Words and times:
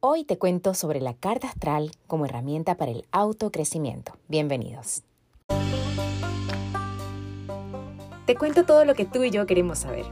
Hoy 0.00 0.22
te 0.22 0.38
cuento 0.38 0.74
sobre 0.74 1.00
la 1.00 1.12
carta 1.14 1.48
astral 1.48 1.90
como 2.06 2.24
herramienta 2.24 2.76
para 2.76 2.92
el 2.92 3.04
autocrecimiento. 3.10 4.12
Bienvenidos. 4.28 5.02
Te 8.24 8.36
cuento 8.36 8.64
todo 8.64 8.84
lo 8.84 8.94
que 8.94 9.06
tú 9.06 9.24
y 9.24 9.32
yo 9.32 9.44
queremos 9.46 9.80
saber. 9.80 10.06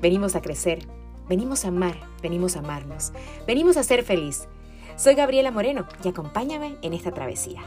Venimos 0.00 0.34
a 0.34 0.40
crecer, 0.40 0.88
venimos 1.28 1.64
a 1.64 1.68
amar, 1.68 2.00
venimos 2.20 2.56
a 2.56 2.58
amarnos, 2.58 3.12
venimos 3.46 3.76
a 3.76 3.84
ser 3.84 4.02
feliz. 4.02 4.48
Soy 4.96 5.14
Gabriela 5.14 5.52
Moreno 5.52 5.86
y 6.02 6.08
acompáñame 6.08 6.76
en 6.82 6.92
esta 6.92 7.12
travesía. 7.12 7.62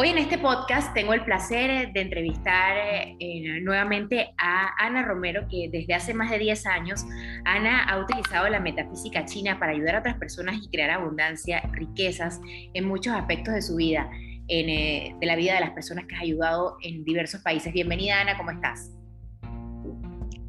Hoy 0.00 0.10
en 0.10 0.18
este 0.18 0.38
podcast 0.38 0.94
tengo 0.94 1.12
el 1.12 1.24
placer 1.24 1.92
de 1.92 2.00
entrevistar 2.00 2.76
eh, 3.18 3.60
nuevamente 3.62 4.32
a 4.38 4.70
Ana 4.78 5.02
Romero, 5.02 5.48
que 5.50 5.68
desde 5.72 5.92
hace 5.92 6.14
más 6.14 6.30
de 6.30 6.38
10 6.38 6.66
años, 6.66 7.04
Ana 7.44 7.82
ha 7.82 7.98
utilizado 7.98 8.48
la 8.48 8.60
metafísica 8.60 9.24
china 9.24 9.58
para 9.58 9.72
ayudar 9.72 9.96
a 9.96 9.98
otras 9.98 10.16
personas 10.16 10.54
y 10.62 10.68
crear 10.68 10.90
abundancia, 10.90 11.68
riquezas 11.72 12.40
en 12.46 12.86
muchos 12.86 13.12
aspectos 13.12 13.54
de 13.54 13.60
su 13.60 13.74
vida, 13.74 14.08
eh, 14.46 15.16
de 15.18 15.26
la 15.26 15.34
vida 15.34 15.54
de 15.54 15.60
las 15.62 15.70
personas 15.70 16.04
que 16.04 16.14
has 16.14 16.22
ayudado 16.22 16.76
en 16.82 17.02
diversos 17.02 17.42
países. 17.42 17.72
Bienvenida 17.72 18.20
Ana, 18.20 18.36
¿cómo 18.36 18.52
estás? 18.52 18.96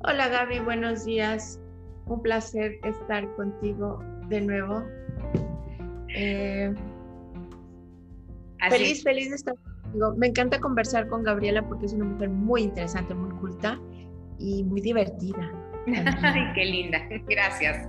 Hola 0.04 0.27
Gaby, 0.27 0.59
buenos 0.59 1.05
días. 1.05 1.59
Un 2.05 2.21
placer 2.21 2.73
estar 2.84 3.27
contigo 3.35 3.98
de 4.27 4.41
nuevo. 4.41 4.85
Eh, 6.09 6.71
feliz, 8.70 9.04
feliz 9.04 9.30
de 9.30 9.36
estar 9.36 9.55
contigo. 9.55 10.13
Me 10.18 10.27
encanta 10.27 10.59
conversar 10.59 11.08
con 11.08 11.23
Gabriela 11.23 11.68
porque 11.68 11.86
es 11.86 11.94
una 11.94 12.05
mujer 12.05 12.30
muy 12.30 12.63
interesante, 12.63 13.13
muy 13.13 13.32
culta 13.40 13.80
y 14.38 14.63
muy 14.63 14.82
divertida. 14.82 15.52
Ay, 16.21 16.41
qué 16.54 16.66
linda, 16.66 17.01
gracias. 17.27 17.88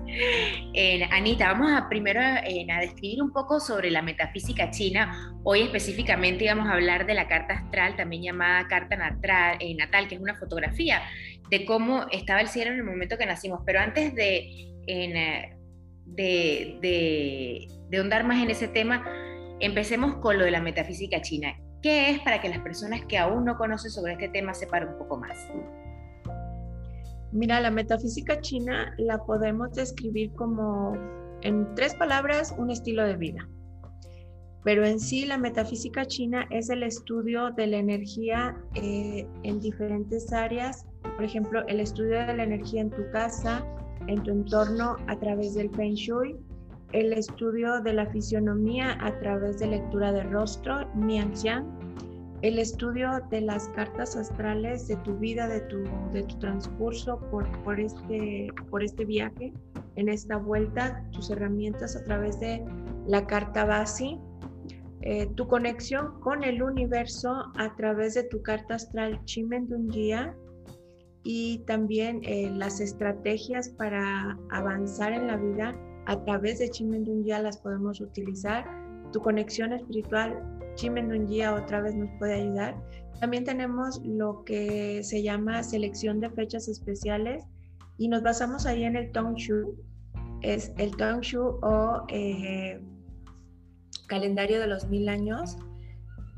Eh, 0.75 1.05
Anita, 1.11 1.53
vamos 1.53 1.73
a 1.73 1.89
primero 1.89 2.21
eh, 2.21 2.67
a 2.71 2.81
describir 2.81 3.23
un 3.23 3.33
poco 3.33 3.61
sobre 3.61 3.91
la 3.91 4.03
metafísica 4.03 4.71
china. 4.71 5.35
Hoy 5.43 5.62
específicamente 5.62 6.45
íbamos 6.45 6.69
a 6.69 6.75
hablar 6.75 7.07
de 7.07 7.15
la 7.15 7.29
carta 7.29 7.55
astral, 7.55 7.97
también 7.97 8.23
llamada 8.23 8.67
carta 8.69 8.97
natal, 8.97 9.57
eh, 9.61 9.75
natal 9.75 10.09
que 10.09 10.15
es 10.15 10.21
una 10.21 10.37
fotografía 10.37 11.03
de 11.51 11.65
cómo 11.65 12.07
estaba 12.11 12.41
el 12.41 12.49
cielo 12.49 12.71
en 12.73 12.79
el 12.79 12.84
momento 12.84 13.19
que 13.19 13.27
nacimos. 13.27 13.61
Pero 13.67 13.81
antes 13.81 14.15
de, 14.15 14.73
de, 14.87 16.79
de, 16.81 17.69
de 17.89 17.99
ahondar 17.99 18.25
más 18.25 18.43
en 18.43 18.51
ese 18.51 18.69
tema, 18.69 19.05
Empecemos 19.61 20.16
con 20.16 20.39
lo 20.39 20.44
de 20.47 20.50
la 20.50 20.62
metafísica 20.62 21.20
china. 21.20 21.55
¿Qué 21.83 22.11
es 22.11 22.20
para 22.20 22.41
que 22.41 22.48
las 22.48 22.61
personas 22.61 23.05
que 23.06 23.19
aún 23.19 23.44
no 23.44 23.56
conocen 23.56 23.91
sobre 23.91 24.14
este 24.14 24.28
tema 24.28 24.55
sepan 24.55 24.89
un 24.89 24.98
poco 24.98 25.19
más? 25.19 25.36
Mira, 27.33 27.61
la 27.61 27.70
metafísica 27.70 28.41
china 28.41 28.94
la 28.97 29.19
podemos 29.19 29.72
describir 29.72 30.33
como, 30.33 30.94
en 31.42 31.75
tres 31.75 31.94
palabras, 31.94 32.55
un 32.56 32.70
estilo 32.70 33.05
de 33.05 33.16
vida. 33.16 33.48
Pero 34.64 34.84
en 34.84 34.98
sí 34.98 35.27
la 35.27 35.36
metafísica 35.36 36.06
china 36.06 36.47
es 36.50 36.70
el 36.70 36.83
estudio 36.83 37.50
de 37.50 37.66
la 37.66 37.77
energía 37.78 38.56
eh, 38.75 39.27
en 39.42 39.61
diferentes 39.61 40.33
áreas. 40.33 40.86
Por 41.03 41.25
ejemplo, 41.25 41.66
el 41.66 41.81
estudio 41.81 42.19
de 42.27 42.34
la 42.34 42.44
energía 42.44 42.81
en 42.81 42.91
tu 42.91 43.11
casa, 43.11 43.64
en 44.06 44.22
tu 44.22 44.31
entorno 44.31 44.97
a 45.06 45.19
través 45.19 45.55
del 45.55 45.70
Feng 45.70 45.94
Shui, 45.94 46.36
el 46.93 47.13
estudio 47.13 47.81
de 47.81 47.93
la 47.93 48.07
fisionomía 48.07 48.99
a 49.01 49.19
través 49.21 49.59
de 49.59 49.69
lectura 49.69 50.13
de 50.13 50.23
rostro, 50.25 50.89
Mian 50.95 51.33
el 52.43 52.59
estudio 52.59 53.21
de 53.31 53.43
las 53.43 53.69
cartas 53.71 54.17
astrales 54.17 54.89
de 54.89 54.97
tu 54.97 55.19
vida, 55.19 55.47
de 55.47 55.61
tu, 55.61 55.85
de 56.13 56.23
tu 56.23 56.39
transcurso 56.39 57.21
por, 57.31 57.47
por, 57.65 57.79
este, 57.79 58.49
por 58.71 58.83
este 58.83 59.05
viaje, 59.05 59.53
en 59.97 60.09
esta 60.09 60.39
vuelta, 60.39 61.05
tus 61.13 61.31
herramientas 61.31 61.97
a 61.97 62.05
través 62.05 62.41
de 62.41 62.65
la 63.06 63.27
carta 63.27 63.67
base, 63.67 64.19
eh, 65.03 65.27
tu 65.34 65.47
conexión 65.49 66.19
con 66.21 66.43
el 66.43 66.62
universo 66.62 67.45
a 67.56 67.75
través 67.77 68.15
de 68.15 68.25
tu 68.25 68.43
carta 68.43 68.77
astral 68.77 69.23
Chimendungia 69.27 70.34
y 71.23 71.59
también 71.67 72.21
eh, 72.23 72.50
las 72.50 72.81
estrategias 72.81 73.69
para 73.69 74.39
avanzar 74.50 75.12
en 75.12 75.27
la 75.27 75.37
vida 75.37 75.77
a 76.10 76.25
través 76.25 76.59
de 76.59 76.69
ya 77.25 77.38
las 77.38 77.59
podemos 77.59 78.00
utilizar. 78.00 78.66
Tu 79.12 79.21
conexión 79.21 79.72
espiritual, 79.72 80.43
ya 81.28 81.54
otra 81.54 81.81
vez 81.81 81.94
nos 81.94 82.10
puede 82.19 82.34
ayudar. 82.34 82.75
También 83.21 83.44
tenemos 83.44 84.04
lo 84.04 84.43
que 84.44 85.04
se 85.04 85.22
llama 85.22 85.62
selección 85.62 86.19
de 86.19 86.28
fechas 86.31 86.66
especiales 86.66 87.44
y 87.97 88.09
nos 88.09 88.25
basamos 88.25 88.66
ahí 88.66 88.82
en 88.82 88.97
el 88.97 89.12
Shu. 89.12 89.76
Es 90.43 90.72
el 90.78 90.91
Shu 91.20 91.60
o 91.62 92.04
eh, 92.09 92.81
calendario 94.09 94.59
de 94.59 94.66
los 94.66 94.88
mil 94.88 95.09
años. 95.09 95.59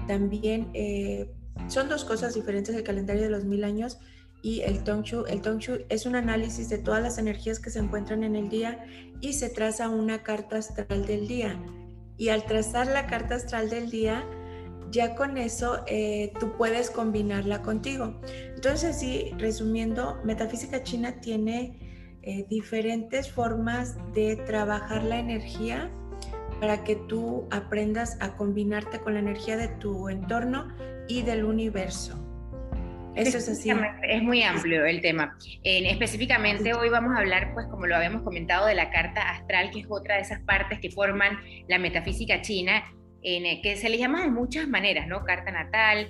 También 0.06 0.68
eh, 0.74 1.30
son 1.68 1.88
dos 1.88 2.04
cosas 2.04 2.34
diferentes 2.34 2.76
el 2.76 2.82
calendario 2.82 3.22
de 3.22 3.30
los 3.30 3.46
mil 3.46 3.64
años 3.64 3.98
y 4.42 4.60
el 4.62 4.82
Tongshu. 4.82 5.24
El 5.26 5.40
Tongshu 5.40 5.84
es 5.88 6.04
un 6.04 6.16
análisis 6.16 6.68
de 6.68 6.78
todas 6.78 7.02
las 7.02 7.18
energías 7.18 7.60
que 7.60 7.70
se 7.70 7.78
encuentran 7.78 8.24
en 8.24 8.36
el 8.36 8.48
día 8.48 8.84
y 9.20 9.34
se 9.34 9.48
traza 9.48 9.88
una 9.88 10.22
carta 10.22 10.58
astral 10.58 11.06
del 11.06 11.28
día. 11.28 11.58
Y 12.18 12.28
al 12.28 12.44
trazar 12.44 12.88
la 12.88 13.06
carta 13.06 13.36
astral 13.36 13.70
del 13.70 13.90
día, 13.90 14.24
ya 14.90 15.14
con 15.14 15.38
eso 15.38 15.82
eh, 15.86 16.32
tú 16.38 16.52
puedes 16.58 16.90
combinarla 16.90 17.62
contigo. 17.62 18.20
Entonces, 18.54 18.98
sí, 18.98 19.32
resumiendo, 19.38 20.20
Metafísica 20.24 20.82
China 20.82 21.20
tiene 21.20 22.18
eh, 22.22 22.44
diferentes 22.48 23.30
formas 23.30 23.96
de 24.12 24.36
trabajar 24.36 25.04
la 25.04 25.18
energía 25.18 25.90
para 26.60 26.84
que 26.84 26.94
tú 26.94 27.48
aprendas 27.50 28.16
a 28.20 28.36
combinarte 28.36 29.00
con 29.00 29.14
la 29.14 29.20
energía 29.20 29.56
de 29.56 29.68
tu 29.68 30.08
entorno 30.08 30.68
y 31.08 31.22
del 31.22 31.44
universo. 31.44 32.31
Eso 33.14 33.38
es 33.38 33.48
así. 33.48 33.70
Es 34.02 34.22
muy 34.22 34.42
amplio 34.42 34.84
el 34.84 35.00
tema. 35.00 35.36
específicamente 35.62 36.74
hoy 36.74 36.88
vamos 36.88 37.14
a 37.14 37.18
hablar, 37.18 37.52
pues 37.52 37.66
como 37.66 37.86
lo 37.86 37.96
habíamos 37.96 38.22
comentado, 38.22 38.66
de 38.66 38.74
la 38.74 38.90
carta 38.90 39.20
astral, 39.30 39.70
que 39.70 39.80
es 39.80 39.86
otra 39.88 40.16
de 40.16 40.22
esas 40.22 40.40
partes 40.40 40.80
que 40.80 40.90
forman 40.90 41.38
la 41.68 41.78
metafísica 41.78 42.40
china, 42.40 42.84
en, 43.22 43.60
que 43.62 43.76
se 43.76 43.88
le 43.88 43.98
llama 43.98 44.22
de 44.22 44.30
muchas 44.30 44.66
maneras, 44.66 45.06
¿no? 45.06 45.24
Carta 45.24 45.50
natal, 45.50 46.08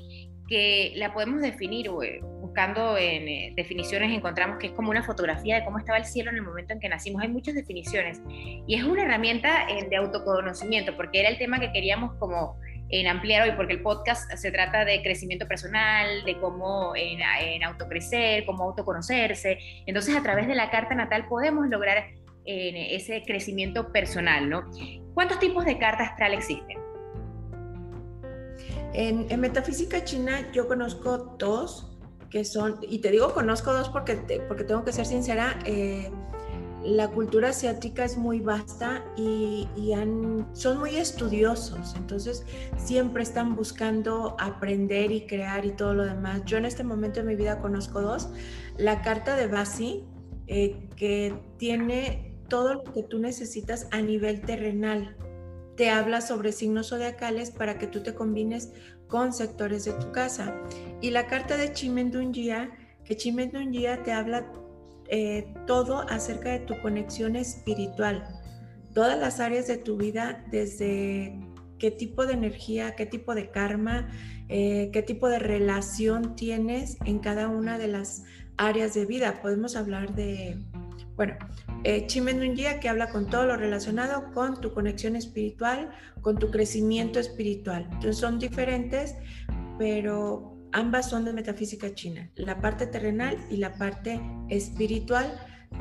que 0.49 0.93
la 0.97 1.13
podemos 1.13 1.41
definir, 1.41 1.89
eh, 2.03 2.21
buscando 2.41 2.99
en 2.99 3.29
eh, 3.29 3.53
definiciones 3.57 4.13
encontramos 4.13 4.59
que 4.59 4.67
es 4.69 4.73
como 4.73 4.91
una 4.91 5.03
fotografía 5.03 5.57
de 5.57 5.65
cómo 5.65 5.79
estaba 5.79 5.99
el 5.99 6.05
cielo 6.05 6.31
en 6.31 6.37
el 6.37 6.43
momento 6.43 6.73
en 6.75 6.81
que 6.81 6.89
nacimos. 6.89 7.23
Hay 7.23 7.29
muchas 7.29 7.55
definiciones 7.55 8.21
y 8.67 8.75
es 8.75 8.85
una 8.85 9.05
herramienta 9.05 9.69
eh, 9.69 9.89
de 9.89 9.97
autoconocimiento, 9.97 10.97
porque 10.97 11.21
era 11.21 11.29
el 11.31 11.39
tema 11.39 11.59
que 11.59 11.73
queríamos 11.73 12.15
como 12.19 12.59
en 12.93 13.09
ampliar 13.09 13.49
hoy, 13.49 13.57
porque 13.57 13.73
el 13.73 13.83
podcast 13.83 14.31
se 14.35 14.53
trata 14.53 14.85
de 14.85 15.03
crecimiento 15.03 15.49
personal, 15.49 16.25
de 16.25 16.39
cómo 16.39 16.95
en, 16.95 17.21
en 17.41 17.65
autocrecer, 17.65 18.45
cómo 18.45 18.65
autoconocerse. 18.65 19.59
Entonces, 19.87 20.15
a 20.15 20.23
través 20.23 20.47
de 20.47 20.55
la 20.55 20.71
carta 20.71 20.95
natal 20.95 21.27
podemos 21.27 21.67
lograr 21.69 22.05
ese 22.45 23.23
crecimiento 23.25 23.93
personal, 23.93 24.49
¿no? 24.49 24.71
¿Cuántos 25.15 25.39
tipos 25.39 25.65
de 25.65 25.79
carta 25.79 26.05
astral 26.05 26.35
existen? 26.35 26.79
En, 28.95 29.41
metafísica 29.41 30.05
china 30.05 30.51
yo 30.53 30.69
conozco 30.69 31.37
dos 31.39 31.89
que 32.31 32.45
son, 32.45 32.79
y 32.83 32.99
te 33.01 33.11
digo 33.11 33.33
conozco 33.33 33.73
dos 33.73 33.89
porque, 33.91 34.17
porque 34.49 34.65
tengo 34.65 34.85
que 34.85 34.93
ser 34.93 35.07
sincera, 35.07 35.59
eh, 35.65 36.11
la 36.85 37.09
cultura 37.09 37.51
asiática 37.51 38.05
es 38.05 38.17
muy 38.17 38.41
vasta 38.41 39.05
y, 39.17 39.69
son 40.53 40.79
muy 40.79 40.97
estudiosos, 40.97 41.95
entonces 41.97 42.45
siempre 42.77 43.23
están 43.23 43.55
buscando 43.55 44.37
aprender 44.39 45.13
y 45.13 45.27
crear 45.27 45.65
y 45.65 45.73
todo 45.73 45.95
lo 45.95 46.05
demás. 46.05 46.43
Yo 46.45 46.59
en 46.59 46.65
este 46.65 46.83
momento 46.83 47.21
de 47.21 47.27
mi 47.27 47.37
vida 47.37 47.61
conozco 47.61 48.01
dos. 48.01 48.29
La 48.79 49.03
carta 49.03 49.37
de 49.37 49.47
Basi, 49.47 50.05
eh, 50.47 50.89
que 50.97 51.35
tiene 51.59 52.37
todo 52.49 52.75
lo 52.75 52.85
que 52.85 53.03
tú 53.03 53.19
necesitas 53.19 53.89
a 53.93 54.01
nivel 54.01 54.41
terrenal. 54.41 55.17
Te 55.77 55.91
habla 55.91 56.21
sobre 56.21 56.53
signos 56.53 56.89
zodiacales 56.89 57.51
para 57.51 57.79
que 57.79 57.87
tú 57.87 58.03
te 58.03 58.15
combines 58.15 58.73
con 59.07 59.33
sectores 59.33 59.85
de 59.85 59.93
tu 59.93 60.11
casa. 60.13 60.55
Y 61.01 61.11
la 61.11 61.27
carta 61.27 61.57
de 61.57 61.73
Chimendunjia, 61.73 62.71
que 63.05 63.17
Chimendunjia 63.17 64.03
te 64.03 64.13
habla 64.13 64.51
eh, 65.15 65.53
todo 65.67 66.09
acerca 66.09 66.53
de 66.53 66.61
tu 66.61 66.81
conexión 66.81 67.37
espiritual, 67.37 68.27
todas 68.95 69.19
las 69.19 69.41
áreas 69.41 69.67
de 69.67 69.77
tu 69.77 69.99
vida, 69.99 70.43
desde 70.51 71.39
qué 71.79 71.91
tipo 71.91 72.25
de 72.25 72.33
energía, 72.33 72.97
qué 72.97 73.05
tipo 73.05 73.35
de 73.35 73.51
karma, 73.51 74.09
eh, 74.49 74.89
qué 74.91 75.03
tipo 75.03 75.29
de 75.29 75.39
relación 75.39 76.35
tienes 76.35 76.97
en 77.05 77.19
cada 77.19 77.49
una 77.49 77.77
de 77.77 77.89
las 77.89 78.25
áreas 78.57 78.95
de 78.95 79.05
vida. 79.05 79.43
Podemos 79.43 79.77
hablar 79.77 80.15
de, 80.15 80.59
bueno, 81.15 81.35
eh, 81.85 82.07
Chimenunjia 82.07 82.81
que 82.81 82.89
habla 82.89 83.11
con 83.11 83.27
todo 83.27 83.45
lo 83.45 83.59
relacionado 83.59 84.33
con 84.33 84.63
tu 84.63 84.73
conexión 84.73 85.15
espiritual, 85.15 85.91
con 86.23 86.39
tu 86.39 86.51
crecimiento 86.51 87.21
espiritual. 87.21 87.83
Entonces 87.85 88.17
son 88.17 88.39
diferentes, 88.39 89.15
pero 89.79 90.52
ambas 90.73 91.09
son 91.09 91.25
de 91.25 91.33
metafísica 91.33 91.95
china, 91.95 92.31
la 92.35 92.61
parte 92.61 92.87
terrenal 92.87 93.39
y 93.51 93.59
la 93.59 93.75
parte 93.75 94.21
espiritual. 94.49 95.39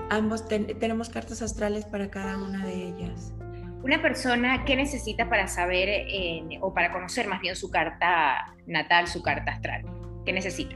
Ambos 0.09 0.47
tenemos 0.47 1.09
cartas 1.09 1.41
astrales 1.41 1.85
para 1.85 2.09
cada 2.09 2.38
una 2.38 2.65
de 2.65 2.89
ellas. 2.89 3.33
Una 3.83 4.01
persona, 4.01 4.63
¿qué 4.63 4.75
necesita 4.75 5.27
para 5.27 5.47
saber 5.47 6.05
o 6.61 6.73
para 6.73 6.91
conocer 6.91 7.27
más 7.27 7.41
bien 7.41 7.55
su 7.55 7.69
carta 7.69 8.53
natal, 8.67 9.07
su 9.07 9.23
carta 9.23 9.53
astral? 9.53 9.83
¿Qué 10.23 10.33
necesita? 10.33 10.75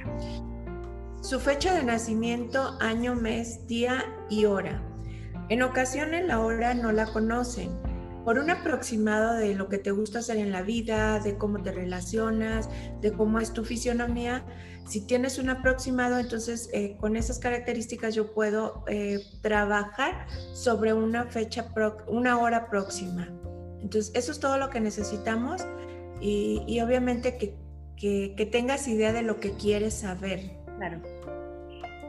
Su 1.21 1.39
fecha 1.39 1.73
de 1.73 1.83
nacimiento, 1.83 2.77
año, 2.81 3.15
mes, 3.15 3.68
día 3.68 4.03
y 4.29 4.45
hora. 4.45 4.81
En 5.50 5.61
ocasiones 5.61 6.25
la 6.25 6.39
hora 6.39 6.73
no 6.73 6.91
la 6.91 7.06
conocen 7.06 7.84
por 8.25 8.39
un 8.39 8.50
aproximado 8.50 9.36
de 9.36 9.54
lo 9.54 9.69
que 9.69 9.77
te 9.77 9.92
gusta 9.92 10.19
hacer 10.19 10.38
en 10.38 10.51
la 10.51 10.63
vida, 10.63 11.19
de 11.19 11.38
cómo 11.38 11.62
te 11.62 11.72
relacionas, 11.72 12.68
de 13.00 13.13
cómo 13.13 13.39
es 13.39 13.54
tu 13.54 13.63
fisionomía. 13.63 14.44
Si 14.88 15.06
tienes 15.06 15.38
un 15.38 15.50
aproximado, 15.50 16.18
entonces 16.18 16.69
eh, 16.74 16.98
con 17.00 17.16
esas 17.16 17.38
características 17.38 18.16
yo 18.16 18.33
puedo 18.33 18.83
eh, 18.88 19.19
trabajar 19.42 20.25
sobre 20.54 20.94
una 20.94 21.25
fecha, 21.25 21.72
una 22.07 22.39
hora 22.39 22.68
próxima. 22.68 23.30
Entonces, 23.80 24.12
eso 24.16 24.31
es 24.31 24.39
todo 24.39 24.57
lo 24.57 24.71
que 24.71 24.80
necesitamos 24.80 25.63
y, 26.19 26.80
obviamente 26.80 27.38
que, 27.38 27.56
que 28.36 28.50
tengas 28.51 28.88
idea 28.88 29.13
de 29.13 29.21
lo 29.21 29.39
que 29.39 29.51
quieres 29.51 29.94
saber. 29.94 30.57
Claro. 30.78 31.14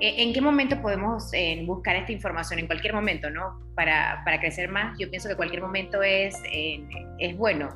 Eh, 0.01 0.23
¿En 0.23 0.35
qué 0.35 0.41
momento 0.43 0.81
podemos 0.83 1.33
eh, 1.33 1.63
buscar 1.67 1.97
esta 1.97 2.13
información? 2.13 2.59
En 2.59 2.67
cualquier 2.67 2.93
momento, 2.93 3.31
¿no? 3.31 3.61
Para, 3.75 4.23
para 4.25 4.39
crecer 4.41 4.69
más, 4.69 4.99
yo 4.99 5.09
pienso 5.09 5.29
que 5.29 5.37
cualquier 5.37 5.63
momento 5.63 6.03
es, 6.03 6.37
eh, 6.53 6.87
es 7.19 7.37
bueno. 7.37 7.69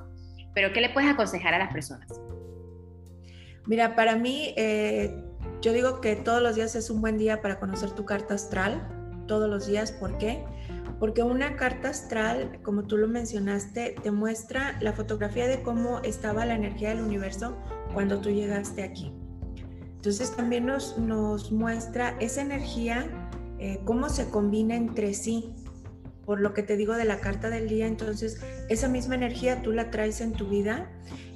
Pero 0.55 0.73
¿qué 0.73 0.81
le 0.81 0.91
puedes 0.91 1.09
aconsejar 1.11 1.55
a 1.55 1.59
las 1.59 1.73
personas? 1.73 2.09
Mira, 3.67 3.95
para 3.95 4.17
mí, 4.17 4.53
yo 5.63 5.73
digo 5.73 6.01
que 6.01 6.17
todos 6.17 6.43
los 6.43 6.57
días 6.57 6.75
es 6.75 6.91
un 6.91 7.01
buen 7.01 7.19
día 7.19 7.41
para 7.41 7.61
conocer 7.61 7.93
tu 7.93 8.05
carta 8.05 8.35
astral. 8.35 8.89
Todos 9.29 9.49
los 9.49 9.69
días, 9.69 9.93
¿por 9.93 10.19
qué? 10.19 10.43
Porque 10.99 11.23
una 11.23 11.55
carta 11.55 11.91
astral, 11.91 12.59
como 12.65 12.83
tú 12.83 12.97
lo 12.97 13.07
mencionaste, 13.07 13.95
te 14.03 14.11
muestra 14.11 14.77
la 14.81 14.93
fotografía 14.93 15.47
de 15.47 15.63
cómo 15.63 16.01
estaba 16.01 16.45
la 16.45 16.57
energía 16.57 16.89
del 16.89 17.01
universo 17.01 17.57
cuando 17.95 18.21
tú 18.21 18.31
llegaste 18.31 18.83
aquí. 18.83 19.15
Entonces 20.01 20.35
también 20.35 20.65
nos, 20.65 21.53
muestra 21.53 22.17
esa 22.21 22.41
energía, 22.41 23.07
eh, 23.59 23.83
cómo 23.85 24.09
se 24.09 24.31
combina 24.31 24.75
entre 24.75 25.13
sí. 25.13 25.53
Por 26.25 26.41
lo 26.41 26.55
que 26.55 26.63
te 26.63 26.79
digo 26.79 26.95
de 26.95 27.05
la 27.05 27.21
carta 27.21 27.51
del 27.51 27.69
día, 27.69 27.87
entonces 27.87 28.41
esa 28.71 28.89
misma 28.89 29.17
energía 29.17 29.61
tú 29.61 29.73
la 29.73 29.91
traes 29.91 30.23
en 30.23 30.33
tu 30.33 30.49
vida 30.49 30.91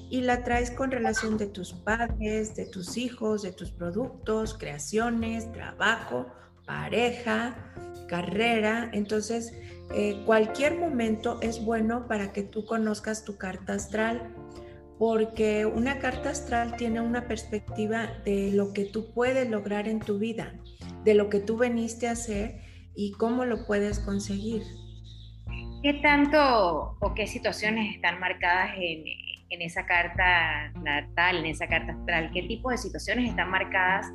y 0.09 0.23
la 0.23 0.45
traes 0.45 0.71
con 0.71 0.91
relación 0.91 1.37
de 1.37 1.47
tus 1.47 1.75
padres, 1.75 2.57
de 2.57 2.65
tus 2.65 2.97
hijos, 2.97 3.43
de 3.43 3.53
tus 3.53 3.71
productos, 3.71 4.57
creaciones, 4.57 5.53
trabajo, 5.53 6.25
pareja, 6.65 7.55
carrera. 8.09 8.89
Entonces, 8.95 9.53
eh, 9.93 10.23
cualquier 10.25 10.79
momento 10.79 11.39
es 11.43 11.63
bueno 11.63 12.09
para 12.09 12.33
que 12.33 12.43
tú 12.45 12.65
conozcas 12.65 13.27
tu 13.27 13.37
carta 13.37 13.75
astral 13.75 14.35
porque 14.99 15.67
una 15.67 15.99
carta 15.99 16.31
astral 16.31 16.77
tiene 16.77 17.01
una 17.01 17.27
perspectiva 17.27 18.07
de 18.25 18.53
lo 18.53 18.73
que 18.73 18.85
tú 18.85 19.13
puedes 19.13 19.49
lograr 19.49 19.89
en 19.89 20.01
tu 20.01 20.19
vida, 20.19 20.55
de 21.05 21.15
lo 21.15 21.29
que 21.29 21.41
tú 21.41 21.57
veniste 21.57 22.09
a 22.09 22.13
hacer 22.13 22.61
y 22.95 23.13
cómo 23.13 23.45
lo 23.45 23.67
puedes 23.67 23.99
conseguir. 23.99 24.63
¿Qué 25.83 25.95
tanto 25.95 26.97
o 27.01 27.15
qué 27.15 27.27
situaciones 27.27 27.95
están 27.95 28.19
marcadas 28.21 28.71
en, 28.79 29.05
esa 29.51 29.87
carta 29.87 30.73
natal, 30.83 31.39
en 31.39 31.47
esa 31.47 31.69
carta 31.69 31.93
astral? 31.93 32.31
¿Qué 32.33 32.43
tipo 32.43 32.71
de 32.71 32.79
situaciones 32.79 33.29
están 33.31 33.51
marcadas 33.51 34.07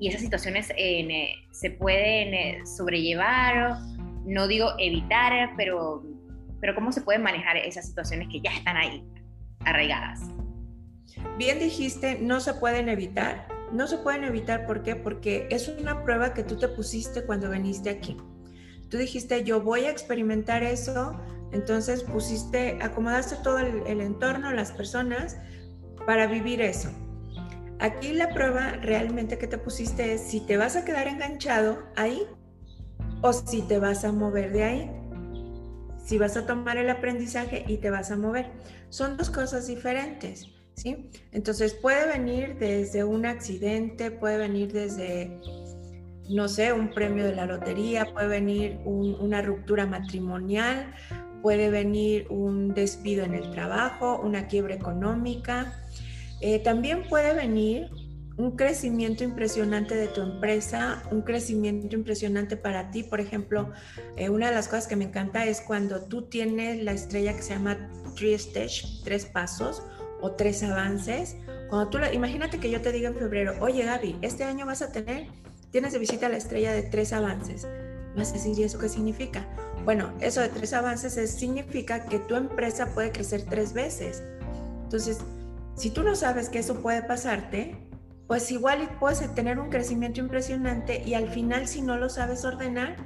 y 0.00 0.08
esas 0.08 0.22
situaciones 0.22 0.72
eh, 0.76 1.34
se 1.52 1.70
pueden 1.72 2.34
eh, 2.34 2.60
sobrellevar? 2.64 3.76
No 4.24 4.48
digo 4.48 4.70
evitar, 4.78 5.50
pero, 5.56 6.02
pero 6.60 6.74
¿cómo 6.74 6.92
se 6.92 7.02
pueden 7.02 7.22
manejar 7.22 7.56
esas 7.58 7.86
situaciones 7.86 8.28
que 8.28 8.40
ya 8.40 8.50
están 8.50 8.76
ahí? 8.76 9.04
Arraigadas. 9.60 10.20
Bien 11.36 11.58
dijiste, 11.58 12.18
no 12.20 12.40
se 12.40 12.54
pueden 12.54 12.88
evitar. 12.88 13.48
No 13.72 13.86
se 13.86 13.98
pueden 13.98 14.24
evitar, 14.24 14.66
¿por 14.66 14.82
qué? 14.82 14.96
Porque 14.96 15.46
es 15.50 15.68
una 15.68 16.02
prueba 16.02 16.32
que 16.32 16.42
tú 16.42 16.56
te 16.56 16.68
pusiste 16.68 17.24
cuando 17.24 17.50
viniste 17.50 17.90
aquí. 17.90 18.16
Tú 18.88 18.96
dijiste, 18.96 19.44
yo 19.44 19.60
voy 19.60 19.84
a 19.84 19.90
experimentar 19.90 20.62
eso, 20.62 21.20
entonces 21.52 22.02
pusiste, 22.02 22.78
acomodaste 22.80 23.36
todo 23.42 23.58
el, 23.58 23.86
el 23.86 24.00
entorno, 24.00 24.50
las 24.52 24.72
personas, 24.72 25.36
para 26.06 26.26
vivir 26.26 26.62
eso. 26.62 26.88
Aquí 27.78 28.14
la 28.14 28.30
prueba 28.30 28.72
realmente 28.80 29.36
que 29.36 29.46
te 29.46 29.58
pusiste 29.58 30.14
es 30.14 30.22
si 30.22 30.40
te 30.40 30.56
vas 30.56 30.74
a 30.74 30.84
quedar 30.84 31.06
enganchado 31.06 31.82
ahí 31.94 32.22
o 33.20 33.32
si 33.32 33.62
te 33.62 33.78
vas 33.78 34.04
a 34.04 34.12
mover 34.12 34.52
de 34.52 34.64
ahí 34.64 34.90
si 36.08 36.16
vas 36.16 36.38
a 36.38 36.46
tomar 36.46 36.78
el 36.78 36.88
aprendizaje 36.88 37.66
y 37.68 37.76
te 37.76 37.90
vas 37.90 38.10
a 38.10 38.16
mover. 38.16 38.46
Son 38.88 39.18
dos 39.18 39.28
cosas 39.28 39.66
diferentes, 39.66 40.48
¿sí? 40.72 41.10
Entonces 41.32 41.74
puede 41.74 42.08
venir 42.08 42.56
desde 42.58 43.04
un 43.04 43.26
accidente, 43.26 44.10
puede 44.10 44.38
venir 44.38 44.72
desde, 44.72 45.38
no 46.30 46.48
sé, 46.48 46.72
un 46.72 46.88
premio 46.94 47.26
de 47.26 47.34
la 47.34 47.44
lotería, 47.44 48.06
puede 48.06 48.26
venir 48.26 48.78
una 48.86 49.42
ruptura 49.42 49.84
matrimonial, 49.84 50.94
puede 51.42 51.68
venir 51.68 52.26
un 52.30 52.72
despido 52.72 53.22
en 53.26 53.34
el 53.34 53.50
trabajo, 53.50 54.18
una 54.24 54.46
quiebra 54.46 54.76
económica. 54.76 55.74
Eh, 56.40 56.60
también 56.60 57.06
puede 57.06 57.34
venir 57.34 57.90
un 58.38 58.52
crecimiento 58.52 59.24
impresionante 59.24 59.96
de 59.96 60.06
tu 60.06 60.22
empresa, 60.22 61.02
un 61.10 61.22
crecimiento 61.22 61.96
impresionante 61.96 62.56
para 62.56 62.90
ti. 62.92 63.02
Por 63.02 63.20
ejemplo, 63.20 63.72
eh, 64.16 64.30
una 64.30 64.48
de 64.48 64.54
las 64.54 64.68
cosas 64.68 64.86
que 64.86 64.94
me 64.94 65.06
encanta 65.06 65.44
es 65.44 65.60
cuando 65.60 66.02
tú 66.02 66.22
tienes 66.22 66.82
la 66.82 66.92
estrella 66.92 67.34
que 67.34 67.42
se 67.42 67.54
llama 67.54 67.90
Three 68.14 68.34
Stage, 68.34 69.02
tres 69.04 69.26
pasos 69.26 69.82
o 70.20 70.32
tres 70.32 70.62
avances. 70.62 71.36
Cuando 71.68 71.90
tú, 71.90 71.98
imagínate 72.12 72.58
que 72.60 72.70
yo 72.70 72.80
te 72.80 72.92
diga 72.92 73.08
en 73.08 73.16
febrero, 73.16 73.54
oye 73.60 73.84
Gaby, 73.84 74.18
este 74.22 74.44
año 74.44 74.66
vas 74.66 74.82
a 74.82 74.92
tener, 74.92 75.26
tienes 75.72 75.92
de 75.92 75.98
visita 75.98 76.28
la 76.28 76.36
estrella 76.36 76.72
de 76.72 76.82
tres 76.82 77.12
avances. 77.12 77.66
Vas 78.16 78.30
a 78.30 78.34
decir, 78.34 78.56
¿y 78.56 78.62
eso 78.62 78.78
qué 78.78 78.88
significa? 78.88 79.46
Bueno, 79.84 80.12
eso 80.20 80.40
de 80.40 80.48
tres 80.48 80.72
avances 80.74 81.14
significa 81.30 82.04
que 82.04 82.20
tu 82.20 82.36
empresa 82.36 82.86
puede 82.94 83.10
crecer 83.10 83.42
tres 83.48 83.72
veces. 83.72 84.22
Entonces, 84.84 85.18
si 85.76 85.90
tú 85.90 86.04
no 86.04 86.14
sabes 86.14 86.48
que 86.48 86.60
eso 86.60 86.80
puede 86.80 87.02
pasarte, 87.02 87.87
pues 88.28 88.52
igual 88.52 88.96
puedes 89.00 89.34
tener 89.34 89.58
un 89.58 89.70
crecimiento 89.70 90.20
impresionante 90.20 91.02
y 91.04 91.14
al 91.14 91.30
final 91.30 91.66
si 91.66 91.80
no 91.80 91.96
lo 91.96 92.10
sabes 92.10 92.44
ordenar, 92.44 92.96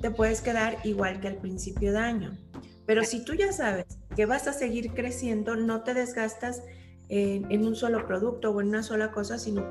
te 0.00 0.10
puedes 0.10 0.40
quedar 0.40 0.78
igual 0.82 1.20
que 1.20 1.28
al 1.28 1.36
principio 1.36 1.92
de 1.92 1.98
año. 1.98 2.38
Pero 2.86 3.04
si 3.04 3.22
tú 3.24 3.34
ya 3.34 3.52
sabes 3.52 3.86
que 4.16 4.24
vas 4.24 4.48
a 4.48 4.54
seguir 4.54 4.92
creciendo, 4.94 5.56
no 5.56 5.82
te 5.82 5.92
desgastas 5.92 6.62
en, 7.10 7.66
un 7.66 7.76
solo 7.76 8.06
producto 8.06 8.50
o 8.50 8.60
en 8.62 8.68
una 8.68 8.82
sola 8.82 9.12
cosa, 9.12 9.38
sino 9.38 9.62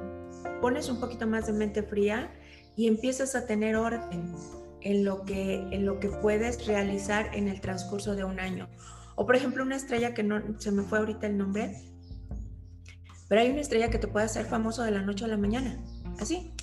pones 0.62 0.88
un 0.88 1.00
poquito 1.00 1.26
más 1.26 1.48
de 1.48 1.54
mente 1.54 1.82
fría 1.82 2.32
y 2.76 2.88
empiezas 2.88 3.36
a 3.36 3.48
tener 3.48 3.76
orden 3.76 4.36
en 4.82 5.04
lo 5.04 5.26
que, 5.26 5.56
en 5.72 5.84
lo 5.84 6.00
que 6.00 6.10
puedes 6.10 6.68
realizar 6.68 7.32
en 7.34 7.48
el 7.48 7.60
transcurso 7.60 8.16
de 8.16 8.24
un 8.24 8.40
año. 8.40 8.70
O 9.16 9.26
por 9.26 9.36
ejemplo, 9.36 9.64
una 9.64 9.76
estrella 9.76 10.14
que 10.14 10.22
no 10.24 10.42
se 10.60 10.72
me 10.72 10.84
fue 10.84 11.00
ahorita 11.00 11.26
el 11.26 11.38
nombre, 11.38 11.76
pero 13.32 13.44
hay 13.44 13.50
una 13.50 13.62
estrella 13.62 13.90
que 13.90 13.98
te 13.98 14.10
puede 14.10 14.26
hacer 14.26 14.46
famoso 14.46 14.84
de 14.84 14.92
la 14.92 15.04
noche 15.04 15.24
a 15.24 15.30
la 15.30 15.38
mañana. 15.38 15.82
Así. 16.20 16.54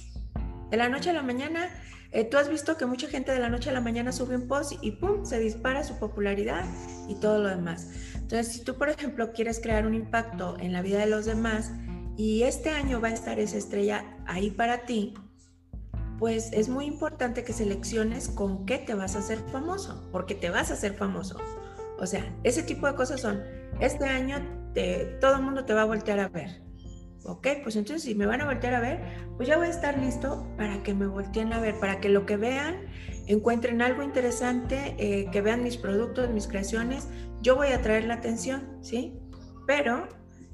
De 0.71 0.77
la 0.77 0.91
noche 0.91 1.09
a 1.09 1.13
la 1.15 1.23
mañana, 1.23 1.71
eh, 2.13 2.25
tú 2.25 2.37
has 2.37 2.51
visto 2.51 2.77
que 2.77 2.85
mucha 2.85 3.09
gente 3.09 3.33
de 3.33 3.39
la 3.39 3.49
noche 3.49 3.71
a 3.71 3.73
la 3.73 3.81
mañana 3.81 4.13
sube 4.13 4.37
un 4.37 4.47
post 4.47 4.75
y 4.83 4.91
¡pum! 4.91 5.25
se 5.25 5.39
dispara 5.39 5.83
su 5.83 5.99
popularidad 5.99 6.67
y 7.09 7.15
todo 7.15 7.39
lo 7.39 7.49
demás. 7.49 7.89
Entonces, 8.17 8.49
si 8.49 8.65
tú, 8.65 8.75
por 8.75 8.91
ejemplo, 8.91 9.33
quieres 9.33 9.61
crear 9.61 9.87
un 9.87 9.95
impacto 9.95 10.59
en 10.61 10.75
la 10.75 10.83
vida 10.83 10.99
de 10.99 11.07
los 11.07 11.25
demás 11.25 11.73
y 12.19 12.43
este 12.43 12.69
año 12.69 13.01
va 13.01 13.09
a 13.09 13.15
estar 13.15 13.41
esa 13.41 13.57
estrella 13.57 14.05
ahí 14.27 14.51
para 14.51 14.85
ti, 14.85 15.15
pues 16.19 16.51
es 16.53 16.69
muy 16.69 16.85
importante 16.85 17.45
que 17.45 17.55
selecciones 17.55 18.29
con 18.29 18.67
qué 18.67 18.77
te 18.77 18.93
vas 18.93 19.17
a 19.17 19.21
hacer 19.21 19.39
famoso, 19.51 20.07
porque 20.13 20.35
te 20.35 20.51
vas 20.51 20.71
a 20.71 20.75
hacer 20.75 20.93
famoso. 20.93 21.39
O 21.99 22.05
sea, 22.05 22.31
ese 22.45 22.63
tipo 22.63 22.87
de 22.87 22.95
cosas 22.95 23.23
son, 23.23 23.43
este 23.81 24.05
año 24.05 24.58
todo 25.21 25.37
el 25.37 25.43
mundo 25.43 25.65
te 25.65 25.75
va 25.75 25.83
a 25.83 25.87
voltear 25.87 26.21
a 26.21 26.29
ver. 26.29 26.63
Ok, 27.25 27.47
pues 27.63 27.77
entonces 27.77 28.03
si 28.05 28.15
me 28.15 28.27
van 28.27 28.41
a 28.41 28.47
voltear 28.47 28.75
a 28.75 28.81
ver, 28.81 29.01
pues 29.37 29.49
ya 29.49 29.57
voy 29.59 29.67
a 29.67 29.71
estar 29.71 29.99
listo 29.99 30.47
para 30.57 30.83
que 30.83 30.95
me 30.95 31.07
volteen 31.07 31.53
a 31.53 31.61
ver, 31.61 31.79
para 31.79 32.01
que 32.01 32.09
lo 32.09 32.25
que 32.25 32.37
vean 32.37 32.87
encuentren 33.27 33.83
algo 33.83 34.03
interesante, 34.03 34.95
eh, 34.99 35.29
que 35.31 35.43
vean 35.43 35.63
mis 35.63 35.77
productos, 35.77 36.31
mis 36.31 36.47
creaciones. 36.47 37.09
Yo 37.43 37.55
voy 37.55 37.69
a 37.69 37.83
traer 37.83 38.05
la 38.05 38.15
atención, 38.15 38.79
¿sí? 38.81 39.19
Pero 39.67 40.09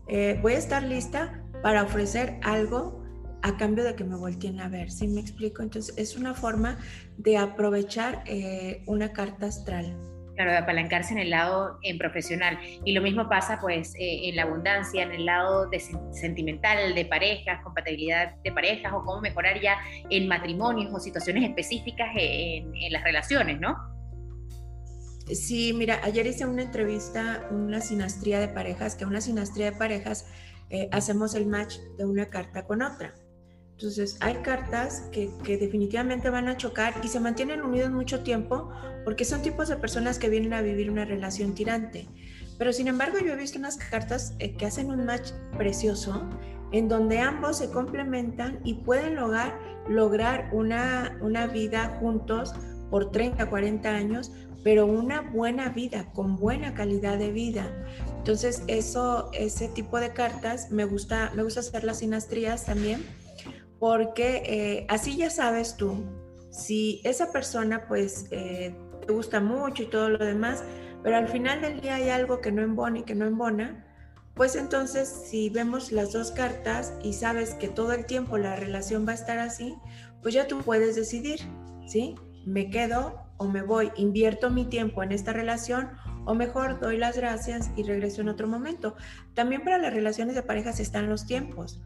eh, 0.08 0.38
voy 0.42 0.54
a 0.54 0.58
estar 0.58 0.82
lista 0.82 1.44
para 1.62 1.84
ofrecer 1.84 2.40
algo 2.42 3.04
a 3.42 3.56
cambio 3.56 3.84
de 3.84 3.94
que 3.94 4.04
me 4.04 4.16
volteen 4.16 4.60
a 4.60 4.68
ver, 4.68 4.90
¿sí 4.90 5.06
me 5.06 5.20
explico? 5.20 5.62
Entonces 5.62 5.94
es 5.96 6.16
una 6.16 6.34
forma 6.34 6.78
de 7.18 7.36
aprovechar 7.36 8.24
eh, 8.26 8.82
una 8.86 9.12
carta 9.12 9.46
astral. 9.46 9.96
Claro, 10.34 10.50
de 10.50 10.58
apalancarse 10.58 11.12
en 11.12 11.20
el 11.20 11.30
lado 11.30 11.78
en 11.82 11.96
profesional. 11.96 12.58
Y 12.84 12.92
lo 12.92 13.02
mismo 13.02 13.28
pasa 13.28 13.58
pues 13.60 13.94
eh, 13.94 14.28
en 14.28 14.36
la 14.36 14.42
abundancia, 14.42 15.04
en 15.04 15.12
el 15.12 15.26
lado 15.26 15.68
de 15.68 15.80
sentimental, 16.10 16.94
de 16.94 17.04
parejas, 17.04 17.62
compatibilidad 17.62 18.34
de 18.42 18.50
parejas 18.50 18.92
o 18.92 19.04
cómo 19.04 19.20
mejorar 19.20 19.60
ya 19.60 19.76
en 20.10 20.26
matrimonios 20.26 20.92
o 20.92 20.98
situaciones 20.98 21.44
específicas 21.48 22.08
en, 22.16 22.74
en 22.74 22.92
las 22.92 23.04
relaciones, 23.04 23.60
¿no? 23.60 23.76
Sí, 25.32 25.72
mira, 25.72 26.00
ayer 26.02 26.26
hice 26.26 26.44
una 26.44 26.62
entrevista, 26.62 27.48
una 27.50 27.80
sinastría 27.80 28.40
de 28.40 28.48
parejas, 28.48 28.94
que 28.94 29.06
una 29.06 29.20
sinastría 29.22 29.70
de 29.70 29.76
parejas 29.76 30.26
eh, 30.68 30.88
hacemos 30.92 31.34
el 31.34 31.46
match 31.46 31.78
de 31.96 32.04
una 32.04 32.26
carta 32.26 32.66
con 32.66 32.82
otra. 32.82 33.14
Entonces, 33.74 34.16
hay 34.20 34.34
cartas 34.36 35.08
que, 35.10 35.30
definitivamente 35.44 36.30
van 36.30 36.48
a 36.48 36.56
chocar 36.56 36.94
y 37.02 37.08
se 37.08 37.18
mantienen 37.18 37.62
unidos 37.62 37.90
mucho 37.90 38.20
tiempo 38.20 38.70
porque 39.04 39.24
son 39.24 39.42
tipos 39.42 39.68
de 39.68 39.76
personas 39.76 40.18
que 40.18 40.28
vienen 40.28 40.52
a 40.54 40.62
vivir 40.62 40.90
una 40.90 41.04
relación 41.04 41.54
tirante. 41.54 42.08
Pero 42.56 42.72
sin 42.72 42.86
embargo, 42.86 43.18
yo 43.18 43.32
he 43.32 43.36
visto 43.36 43.58
unas 43.58 43.76
cartas 43.76 44.34
eh, 44.38 44.54
que 44.54 44.66
hacen 44.66 44.90
un 44.90 45.04
match 45.04 45.32
precioso 45.56 46.22
en 46.70 46.88
donde 46.88 47.18
ambos 47.18 47.58
se 47.58 47.70
complementan 47.70 48.60
y 48.64 48.74
pueden 48.74 49.16
lograr, 49.16 49.58
lograr 49.88 50.50
una, 50.52 51.18
una 51.20 51.48
vida 51.48 51.98
juntos 52.00 52.54
por 52.90 53.10
30, 53.10 53.50
40 53.50 53.88
años, 53.88 54.32
pero 54.62 54.86
una 54.86 55.20
buena 55.20 55.68
vida, 55.68 56.10
con 56.12 56.36
buena 56.36 56.74
calidad 56.74 57.18
de 57.18 57.32
vida. 57.32 57.70
Entonces, 58.18 58.62
eso, 58.68 59.30
ese 59.32 59.68
tipo 59.68 59.98
de 59.98 60.12
cartas 60.12 60.70
me 60.70 60.84
gusta, 60.84 61.32
me 61.34 61.42
gusta 61.42 61.60
hacer 61.60 61.84
las 61.84 61.98
sinastrías 61.98 62.64
también, 62.64 63.04
porque 63.84 64.42
eh, 64.46 64.86
así 64.88 65.14
ya 65.14 65.28
sabes 65.28 65.76
tú 65.76 66.06
si 66.48 67.02
esa 67.04 67.30
persona 67.32 67.86
pues 67.86 68.28
eh, 68.30 68.74
te 69.06 69.12
gusta 69.12 69.40
mucho 69.40 69.82
y 69.82 69.86
todo 69.90 70.08
lo 70.08 70.24
demás, 70.24 70.64
pero 71.02 71.18
al 71.18 71.28
final 71.28 71.60
del 71.60 71.82
día 71.82 71.96
hay 71.96 72.08
algo 72.08 72.40
que 72.40 72.50
no 72.50 72.62
embona 72.62 73.00
y 73.00 73.02
que 73.02 73.14
no 73.14 73.26
embona, 73.26 73.84
pues 74.32 74.56
entonces 74.56 75.26
si 75.28 75.50
vemos 75.50 75.92
las 75.92 76.14
dos 76.14 76.30
cartas 76.30 76.94
y 77.02 77.12
sabes 77.12 77.56
que 77.56 77.68
todo 77.68 77.92
el 77.92 78.06
tiempo 78.06 78.38
la 78.38 78.56
relación 78.56 79.06
va 79.06 79.12
a 79.12 79.16
estar 79.16 79.38
así, 79.38 79.74
pues 80.22 80.32
ya 80.32 80.48
tú 80.48 80.62
puedes 80.62 80.96
decidir, 80.96 81.40
¿sí? 81.86 82.14
Me 82.46 82.70
quedo 82.70 83.26
o 83.36 83.48
me 83.48 83.60
voy, 83.60 83.92
invierto 83.96 84.48
mi 84.48 84.64
tiempo 84.64 85.02
en 85.02 85.12
esta 85.12 85.34
relación 85.34 85.90
o 86.24 86.34
mejor 86.34 86.80
doy 86.80 86.96
las 86.96 87.18
gracias 87.18 87.70
y 87.76 87.82
regreso 87.82 88.22
en 88.22 88.30
otro 88.30 88.48
momento. 88.48 88.96
También 89.34 89.62
para 89.62 89.76
las 89.76 89.92
relaciones 89.92 90.34
de 90.36 90.42
parejas 90.42 90.80
están 90.80 91.10
los 91.10 91.26
tiempos. 91.26 91.82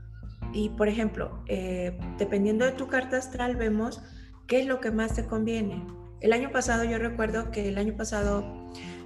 Y 0.52 0.70
por 0.70 0.88
ejemplo, 0.88 1.42
eh, 1.46 1.98
dependiendo 2.18 2.64
de 2.64 2.72
tu 2.72 2.88
carta 2.88 3.16
astral, 3.16 3.56
vemos 3.56 4.02
qué 4.46 4.60
es 4.60 4.66
lo 4.66 4.80
que 4.80 4.90
más 4.90 5.14
te 5.14 5.26
conviene. 5.26 5.84
El 6.20 6.32
año 6.32 6.50
pasado, 6.50 6.84
yo 6.84 6.98
recuerdo 6.98 7.50
que 7.50 7.68
el 7.68 7.78
año 7.78 7.96
pasado, 7.96 8.44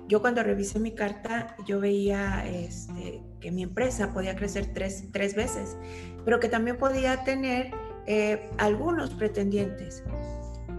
yo 0.08 0.20
cuando 0.20 0.42
revisé 0.42 0.78
mi 0.78 0.94
carta, 0.94 1.56
yo 1.66 1.80
veía 1.80 2.44
este, 2.46 3.22
que 3.40 3.50
mi 3.50 3.64
empresa 3.64 4.12
podía 4.12 4.36
crecer 4.36 4.72
tres, 4.72 5.04
tres, 5.12 5.34
veces, 5.34 5.76
pero 6.24 6.40
que 6.40 6.48
también 6.48 6.78
podía 6.78 7.24
tener 7.24 7.70
eh, 8.06 8.48
algunos 8.58 9.10
pretendientes 9.10 10.02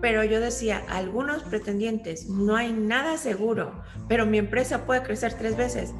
pero 0.03 0.21
yo 0.25 0.41
decía, 0.41 0.83
algunos 0.89 1.43
pretendientes, 1.43 2.27
no 2.27 2.57
hay 2.57 2.73
nada 2.73 3.15
seguro, 3.15 3.81
pero 4.09 4.25
mi 4.25 4.37
empresa 4.37 4.85
puede 4.85 5.01
crecer 5.01 5.33
tres 5.35 5.55
veces. 5.55 5.95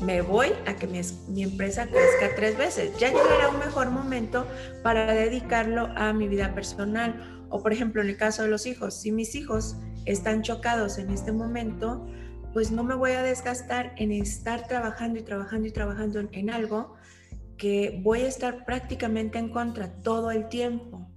Me 0.00 0.22
voy 0.22 0.48
a 0.66 0.74
que 0.74 0.86
mi, 0.86 1.42
empresa 1.42 1.86
crezca 1.86 2.34
tres 2.36 2.58
veces. 2.58 2.98
Ya 2.98 3.08
llegará 3.08 3.48
un 3.48 3.58
mejor 3.58 3.90
momento 3.90 4.46
para 4.82 5.12
dedicarlo 5.12 5.88
a 5.96 6.12
mi 6.12 6.28
vida 6.28 6.54
personal. 6.54 7.46
O 7.48 7.62
por 7.62 7.72
ejemplo, 7.72 8.02
en 8.02 8.08
el 8.08 8.16
caso 8.16 8.42
de 8.42 8.48
los 8.48 8.66
hijos, 8.66 8.94
si 8.94 9.12
mis 9.12 9.34
hijos 9.34 9.76
están 10.04 10.42
chocados 10.42 10.98
en 10.98 11.10
este 11.10 11.32
momento, 11.32 12.06
pues 12.52 12.70
no 12.70 12.82
me 12.84 12.94
voy 12.94 13.12
a 13.12 13.22
desgastar 13.22 13.94
en 13.96 14.12
estar 14.12 14.66
trabajando 14.66 15.18
y 15.18 15.22
trabajando 15.22 15.68
y 15.68 15.72
trabajando 15.72 16.20
en 16.32 16.50
algo 16.50 16.94
que 17.56 18.00
voy 18.02 18.22
a 18.22 18.28
estar 18.28 18.64
prácticamente 18.64 19.38
en 19.38 19.50
contra 19.50 19.92
todo 20.02 20.30
el 20.30 20.48
tiempo. 20.48 21.08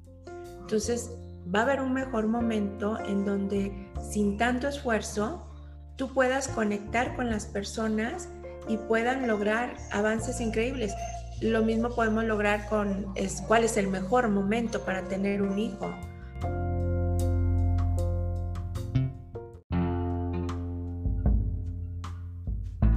Entonces, 0.61 1.11
va 1.53 1.59
a 1.59 1.63
haber 1.63 1.81
un 1.81 1.93
mejor 1.93 2.27
momento 2.27 2.99
en 3.05 3.25
donde 3.25 3.89
sin 4.11 4.37
tanto 4.37 4.67
esfuerzo 4.67 5.47
tú 5.95 6.13
puedas 6.13 6.47
conectar 6.47 7.15
con 7.15 7.29
las 7.29 7.45
personas 7.45 8.29
y 8.67 8.77
puedan 8.77 9.27
lograr 9.27 9.75
avances 9.91 10.41
increíbles. 10.41 10.93
Lo 11.41 11.63
mismo 11.63 11.89
podemos 11.89 12.23
lograr 12.23 12.67
con 12.67 13.13
cuál 13.47 13.63
es 13.63 13.77
el 13.77 13.87
mejor 13.87 14.29
momento 14.29 14.83
para 14.83 15.03
tener 15.03 15.41
un 15.41 15.57
hijo. 15.57 15.93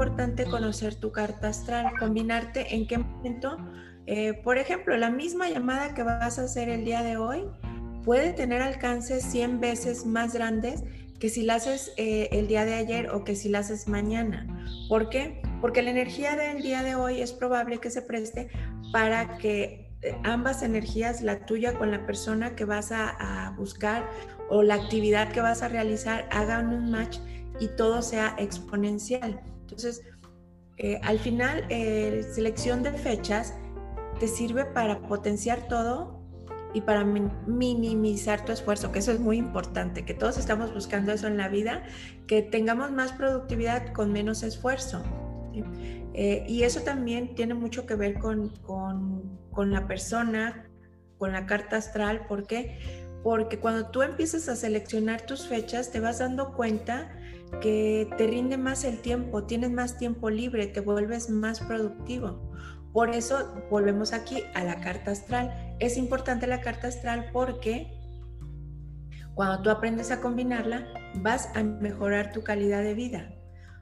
importante 0.00 0.47
conocer 0.47 0.95
tu 0.95 1.12
carta 1.12 1.49
astral, 1.49 1.93
combinarte 1.99 2.75
en 2.75 2.87
qué 2.87 2.97
momento, 2.97 3.59
eh, 4.07 4.33
por 4.33 4.57
ejemplo, 4.57 4.97
la 4.97 5.11
misma 5.11 5.50
llamada 5.50 5.93
que 5.93 6.03
vas 6.03 6.39
a 6.39 6.45
hacer 6.45 6.71
el 6.71 6.87
día 6.87 7.03
de 7.03 7.19
hoy, 7.19 7.45
puede 8.05 8.33
tener 8.33 8.62
alcances 8.62 9.23
100 9.25 9.61
veces 9.61 10.07
más 10.07 10.33
grandes 10.33 10.85
que 11.19 11.29
si 11.29 11.43
la 11.43 11.57
haces 11.57 11.93
eh, 11.99 12.31
el 12.33 12.49
día 12.49 12.65
de 12.65 12.75
ayer 12.75 13.11
o 13.11 13.25
que 13.25 13.37
si 13.37 13.50
la 13.50 13.59
haces 13.59 13.89
mañana. 13.89 14.47
¿Por 14.89 15.11
qué? 15.11 15.43
Porque 15.61 15.83
la 15.83 15.90
energía 15.90 16.37
del 16.37 16.62
día 16.62 16.83
de 16.83 16.95
hoy 16.95 17.21
es 17.21 17.33
probable 17.33 17.79
que 17.79 17.90
se 17.90 18.02
preste 18.02 18.50
para 18.93 19.38
que 19.38 19.90
eh, 20.02 20.17
ambas 20.25 20.62
energías, 20.62 21.21
la 21.21 21.45
tuya 21.45 21.79
con 21.79 21.90
la 21.90 22.07
persona 22.07 22.57
que 22.57 22.64
vas 22.64 22.93
a, 22.93 23.55
buscar 23.57 24.09
o 24.49 24.62
la 24.62 24.75
actividad 24.75 25.31
que 25.33 25.40
vas 25.40 25.62
a 25.62 25.69
realizar, 25.69 26.29
hagan 26.31 26.69
un 26.69 26.90
match 26.90 27.19
y 27.61 27.69
todo 27.69 28.00
sea 28.02 28.35
exponencial. 28.38 29.40
Entonces, 29.61 30.02
eh, 30.79 30.99
al 31.02 31.19
final, 31.19 31.67
selección 32.33 32.83
de 32.83 32.93
fechas 32.93 33.55
te 34.19 34.29
sirve 34.29 34.64
para 34.64 35.00
potenciar 35.02 35.69
todo 35.69 36.21
y 36.73 36.81
para 36.83 37.05
minimizar 37.05 38.45
tu 38.45 38.52
esfuerzo, 38.52 38.93
que 38.93 39.00
eso 39.00 39.12
es 39.12 39.19
muy 39.19 39.38
importante, 39.38 40.05
que 40.05 40.14
todos 40.14 40.38
estamos 40.38 40.73
buscando 40.73 41.12
eso 41.12 41.26
en 41.26 41.37
la 41.37 41.49
vida, 41.49 41.83
que 42.26 42.43
tengamos 42.43 42.93
más 42.93 43.12
productividad 43.12 43.93
con 43.93 44.12
menos 44.12 44.43
esfuerzo. 44.43 45.02
Eh, 46.14 46.45
y 46.49 46.62
eso 46.62 46.80
también 46.80 47.35
tiene 47.35 47.54
mucho 47.54 47.87
que 47.87 47.95
ver 47.95 48.19
con, 48.19 48.49
con, 48.62 49.38
con, 49.52 49.73
la 49.73 49.87
persona, 49.87 50.69
con 51.19 51.33
la 51.33 51.47
carta 51.47 51.76
astral, 51.76 52.26
¿por 52.26 52.47
qué? 52.47 52.78
Porque 53.23 53.59
cuando 53.59 53.90
tú 53.90 54.02
empiezas 54.02 54.49
a 54.49 54.57
seleccionar 54.57 55.23
tus 55.23 55.47
fechas, 55.47 55.90
te 55.90 56.00
vas 56.00 56.19
dando 56.19 56.54
cuenta 56.54 57.11
que 57.61 58.09
te 58.16 58.26
rinde 58.26 58.57
más 58.57 58.85
el 58.85 59.00
tiempo, 59.00 59.45
tienes 59.45 59.71
más 59.71 59.99
tiempo 59.99 60.30
libre, 60.30 60.66
te 60.66 60.80
vuelves 60.80 61.28
más 61.28 61.61
productivo. 61.61 62.50
Por 62.92 63.11
eso 63.11 63.54
volvemos 63.71 64.12
aquí 64.12 64.42
a 64.54 64.64
la 64.64 64.80
carta 64.80 65.12
astral. 65.12 65.76
Es 65.78 65.97
importante 65.97 66.47
la 66.47 66.61
carta 66.61 66.88
astral 66.88 67.30
porque 67.33 68.00
cuando 69.35 69.62
tú 69.62 69.71
aprendes 69.71 70.11
a 70.11 70.21
combinarla, 70.21 70.87
vas 71.16 71.50
a 71.54 71.62
mejorar 71.62 72.33
tu 72.33 72.42
calidad 72.42 72.83
de 72.83 72.95
vida. 72.95 73.35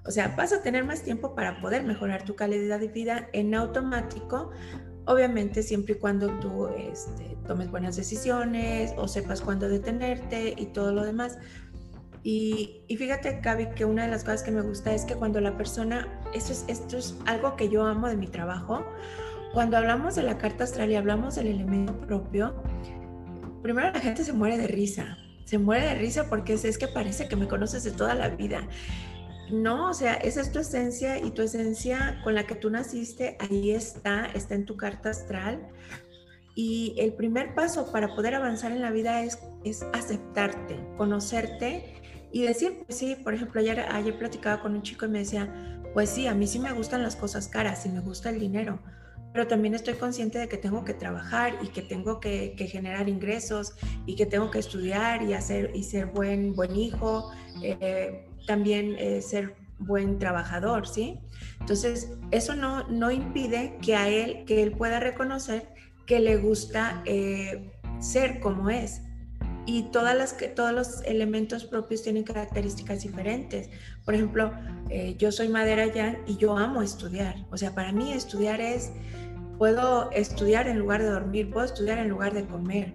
O 0.09 0.11
sea, 0.11 0.35
vas 0.39 0.55
a 0.55 0.63
tener 0.63 0.85
más 0.85 1.03
tiempo 1.03 1.35
para 1.35 1.61
poder 1.61 1.85
mejorar 1.85 2.25
tu 2.25 2.35
calidad 2.35 2.81
de 2.81 2.89
vida 2.89 3.29
en 3.35 3.55
automático, 3.55 4.51
obviamente 5.05 5.63
siempre 5.63 5.97
y 5.97 5.99
cuando 5.99 6.31
tú 6.41 6.67
este, 6.69 7.37
tomes 7.47 7.71
buenas 7.71 7.95
decisiones 7.95 8.95
o 8.97 9.07
sepas 9.07 9.43
cuándo 9.43 9.69
detenerte 9.69 10.55
y 10.57 10.65
todo 10.73 10.95
lo 10.95 11.05
demás. 11.05 11.37
Y, 12.23 12.87
fíjate, 12.89 13.41
Gaby, 13.43 13.75
que 13.75 13.85
una 13.85 14.05
de 14.05 14.11
las 14.11 14.25
cosas 14.25 14.43
que 14.43 14.51
me 14.51 14.63
gusta 14.63 14.95
es 14.95 15.05
que 15.05 15.15
cuando 15.15 15.43
la 15.43 15.59
persona, 15.59 16.09
esto 16.33 16.53
es, 16.53 16.65
esto 16.69 16.97
es 16.97 17.15
algo 17.27 17.55
que 17.57 17.69
yo 17.69 17.85
amo 17.85 18.09
de 18.09 18.17
mi 18.17 18.29
trabajo, 18.29 18.87
cuando 19.53 19.77
hablamos 19.77 20.15
de 20.15 20.23
la 20.23 20.39
carta 20.39 20.65
astral 20.65 20.91
y 20.91 20.97
hablamos 20.97 21.35
del 21.35 21.49
elemento 21.49 21.95
propio, 22.01 22.55
primero 23.63 23.91
la 23.93 24.01
gente 24.01 24.25
se 24.25 24.33
muere 24.33 24.57
de 24.57 24.69
risa, 24.69 25.19
se 25.45 25.59
muere 25.59 25.87
de 25.87 25.95
risa 25.97 26.31
porque 26.31 26.55
es, 26.55 26.65
es 26.65 26.79
que 26.79 26.89
parece 26.89 27.29
que 27.29 27.37
me 27.37 27.47
conoces 27.47 27.85
de 27.85 27.91
toda 27.91 28.15
la 28.15 28.31
vida. 28.31 28.63
No, 29.51 29.91
o 29.91 29.95
sea, 29.95 30.15
esa 30.15 30.41
es 30.41 30.53
tu 30.53 30.59
esencia 30.59 31.19
y 31.19 31.31
tu 31.31 31.43
esencia 31.43 32.21
con 32.23 32.35
la 32.35 32.47
que 32.47 32.55
tú 32.55 32.71
naciste, 32.71 33.37
ahí 33.41 33.71
está, 33.71 34.27
está 34.27 34.55
en 34.55 34.67
tu 34.67 34.77
carta 34.77 35.11
astral. 35.11 35.67
Y 36.55 36.95
el 36.99 37.15
primer 37.15 37.55
paso 37.55 37.91
para 37.93 38.15
poder 38.15 38.35
avanzar 38.35 38.73
en 38.73 38.83
la 38.83 38.91
vida 38.91 39.23
es, 39.23 39.39
es 39.65 39.85
aceptarte, 39.93 40.77
conocerte 40.97 41.95
y 42.33 42.43
decir, 42.43 42.83
pues 42.85 42.99
sí, 42.99 43.17
por 43.17 43.35
ejemplo, 43.35 43.61
ayer, 43.61 43.81
ayer 43.81 44.19
platicaba 44.19 44.61
con 44.61 44.75
un 44.75 44.83
chico 44.83 45.07
y 45.07 45.09
me 45.09 45.21
decía, 45.21 45.83
pues 45.95 46.11
sí, 46.11 46.27
a 46.27 46.35
mí 46.35 46.47
sí 46.47 46.59
me 46.59 46.73
gustan 46.73 47.03
las 47.03 47.17
cosas 47.17 47.49
caras 47.49 47.87
y 47.87 47.89
me 47.89 48.01
gusta 48.01 48.31
el 48.31 48.39
dinero, 48.39 48.81
pero 49.33 49.47
también 49.47 49.75
estoy 49.75 49.95
consciente 49.95 50.39
de 50.39 50.49
que 50.49 50.59
tengo 50.59 50.85
que 50.85 50.95
trabajar 50.95 51.55
y 51.63 51.69
que 51.69 51.83
tengo 51.83 52.21
que, 52.21 52.55
generar 52.71 53.09
ingresos 53.09 53.75
y 54.07 54.17
que 54.17 54.27
tengo 54.27 54.51
que 54.51 54.59
estudiar 54.59 55.23
y 55.23 55.33
hacer 55.33 55.71
y 55.75 55.85
ser 55.85 56.07
buen, 56.07 56.55
buen 56.55 56.77
hijo, 56.77 57.31
eh, 57.63 58.28
también 58.49 58.97
eh, 58.99 59.21
ser 59.21 59.55
buen 59.79 60.19
trabajador, 60.19 60.89
¿sí? 60.89 61.21
Entonces, 61.61 62.11
eso 62.31 62.57
no, 62.57 62.89
no 62.89 63.11
impide 63.11 63.77
que 63.83 63.95
a 63.95 64.09
él, 64.09 64.45
que 64.47 64.63
él 64.63 64.73
pueda 64.73 64.99
reconocer 64.99 65.69
que 66.07 66.19
le 66.19 66.39
gusta 66.39 67.03
eh, 67.05 67.71
ser 68.01 68.41
como 68.41 68.71
es 68.71 69.03
y 69.67 69.83
todas 69.93 70.17
las, 70.17 70.35
todos 70.57 70.73
los 70.73 71.03
elementos 71.05 71.67
propios 71.67 72.03
tienen 72.03 72.25
características 72.25 73.03
diferentes. 73.03 73.69
Por 74.07 74.15
ejemplo, 74.15 74.51
eh, 74.89 75.15
yo 75.19 75.31
soy 75.31 75.49
madera 75.49 75.87
ya 75.93 76.19
y 76.27 76.39
yo 76.39 76.57
amo 76.57 76.81
estudiar. 76.81 77.37
O 77.51 77.59
sea, 77.59 77.75
para 77.75 77.93
mí 77.93 78.15
estudiar 78.15 78.63
es, 78.63 78.91
puedo 79.59 80.11
estudiar 80.13 80.69
en 80.69 80.79
lugar 80.79 81.03
de 81.03 81.11
dormir, 81.11 81.51
puedo 81.51 81.67
estudiar 81.67 81.99
en 81.99 82.09
lugar 82.09 82.33
de 82.33 82.47
comer 82.47 82.95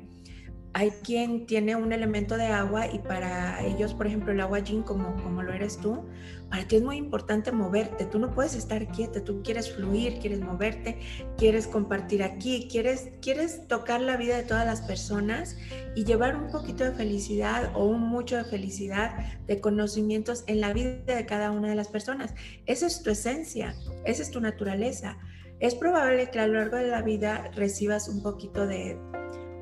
hay 0.75 0.89
quien 1.03 1.46
tiene 1.46 1.75
un 1.75 1.94
elemento 1.94 2.36
de 2.36 2.48
agua 2.48 2.88
y 2.92 2.98
para 2.98 3.63
ellos, 3.63 3.94
por 3.94 4.08
ejemplo, 4.08 4.32
el 4.32 4.42
agua 4.42 4.58
yin, 4.60 4.82
como, 4.82 5.15
como 5.22 5.44
lo 5.44 5.53
eres 5.53 5.77
tú, 5.77 6.03
para 6.50 6.68
ti 6.68 6.77
es 6.77 6.82
muy 6.82 6.98
importante 6.98 7.51
moverte. 7.51 8.06
Tú 8.06 8.18
no 8.18 8.34
puedes 8.34 8.56
estar 8.56 8.88
quieta, 8.88 9.24
tú 9.24 9.44
quieres 9.44 9.72
fluir, 9.72 10.18
quieres 10.18 10.42
moverte, 10.42 11.00
quieres 11.38 11.68
compartir 11.68 12.24
aquí, 12.24 12.68
quieres, 12.72 13.12
quieres 13.22 13.68
tocar 13.68 14.01
la 14.01 14.18
vida 14.18 14.36
de 14.36 14.44
todas 14.44 14.65
las 14.65 14.82
personas 14.82 15.56
y 15.96 16.06
llevar 16.06 16.36
un 16.36 16.50
poquito 16.50 16.84
de 16.84 16.92
felicidad 16.92 17.72
o 17.75 17.86
un 17.86 18.01
mucho 18.01 18.36
de 18.36 18.44
felicidad, 18.44 19.15
de 19.46 19.62
conocimientos 19.62 20.44
en 20.48 20.60
la 20.60 20.74
vida 20.74 21.15
de 21.15 21.25
cada 21.27 21.51
una 21.51 21.70
de 21.70 21.75
las 21.75 21.88
personas. 21.88 22.34
Esa 22.65 22.88
es 22.88 23.03
tu 23.03 23.12
esencia, 23.12 23.75
esa 24.06 24.24
es 24.24 24.32
tu 24.32 24.42
naturaleza. 24.42 25.20
Es 25.60 25.75
probable 25.75 26.32
que 26.32 26.39
a 26.39 26.48
lo 26.48 26.56
largo 26.56 26.77
de 26.77 26.88
la 26.88 27.03
vida 27.03 27.51
recibas 27.56 28.10
un 28.10 28.24
poquito 28.24 28.65
de 28.65 28.98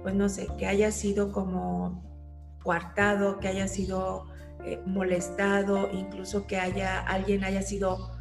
pues 0.01 0.15
no 0.15 0.29
sé, 0.29 0.47
que 0.57 0.67
haya 0.67 0.91
sido 0.91 1.31
como 1.31 2.03
coartado, 2.63 3.39
que 3.39 3.47
haya 3.47 3.67
sido 3.67 4.25
eh, 4.63 4.79
molestado, 4.85 5.89
incluso 5.91 6.45
que 6.47 6.57
haya 6.57 6.99
alguien 6.99 7.43
haya 7.43 7.61
sido 7.61 8.11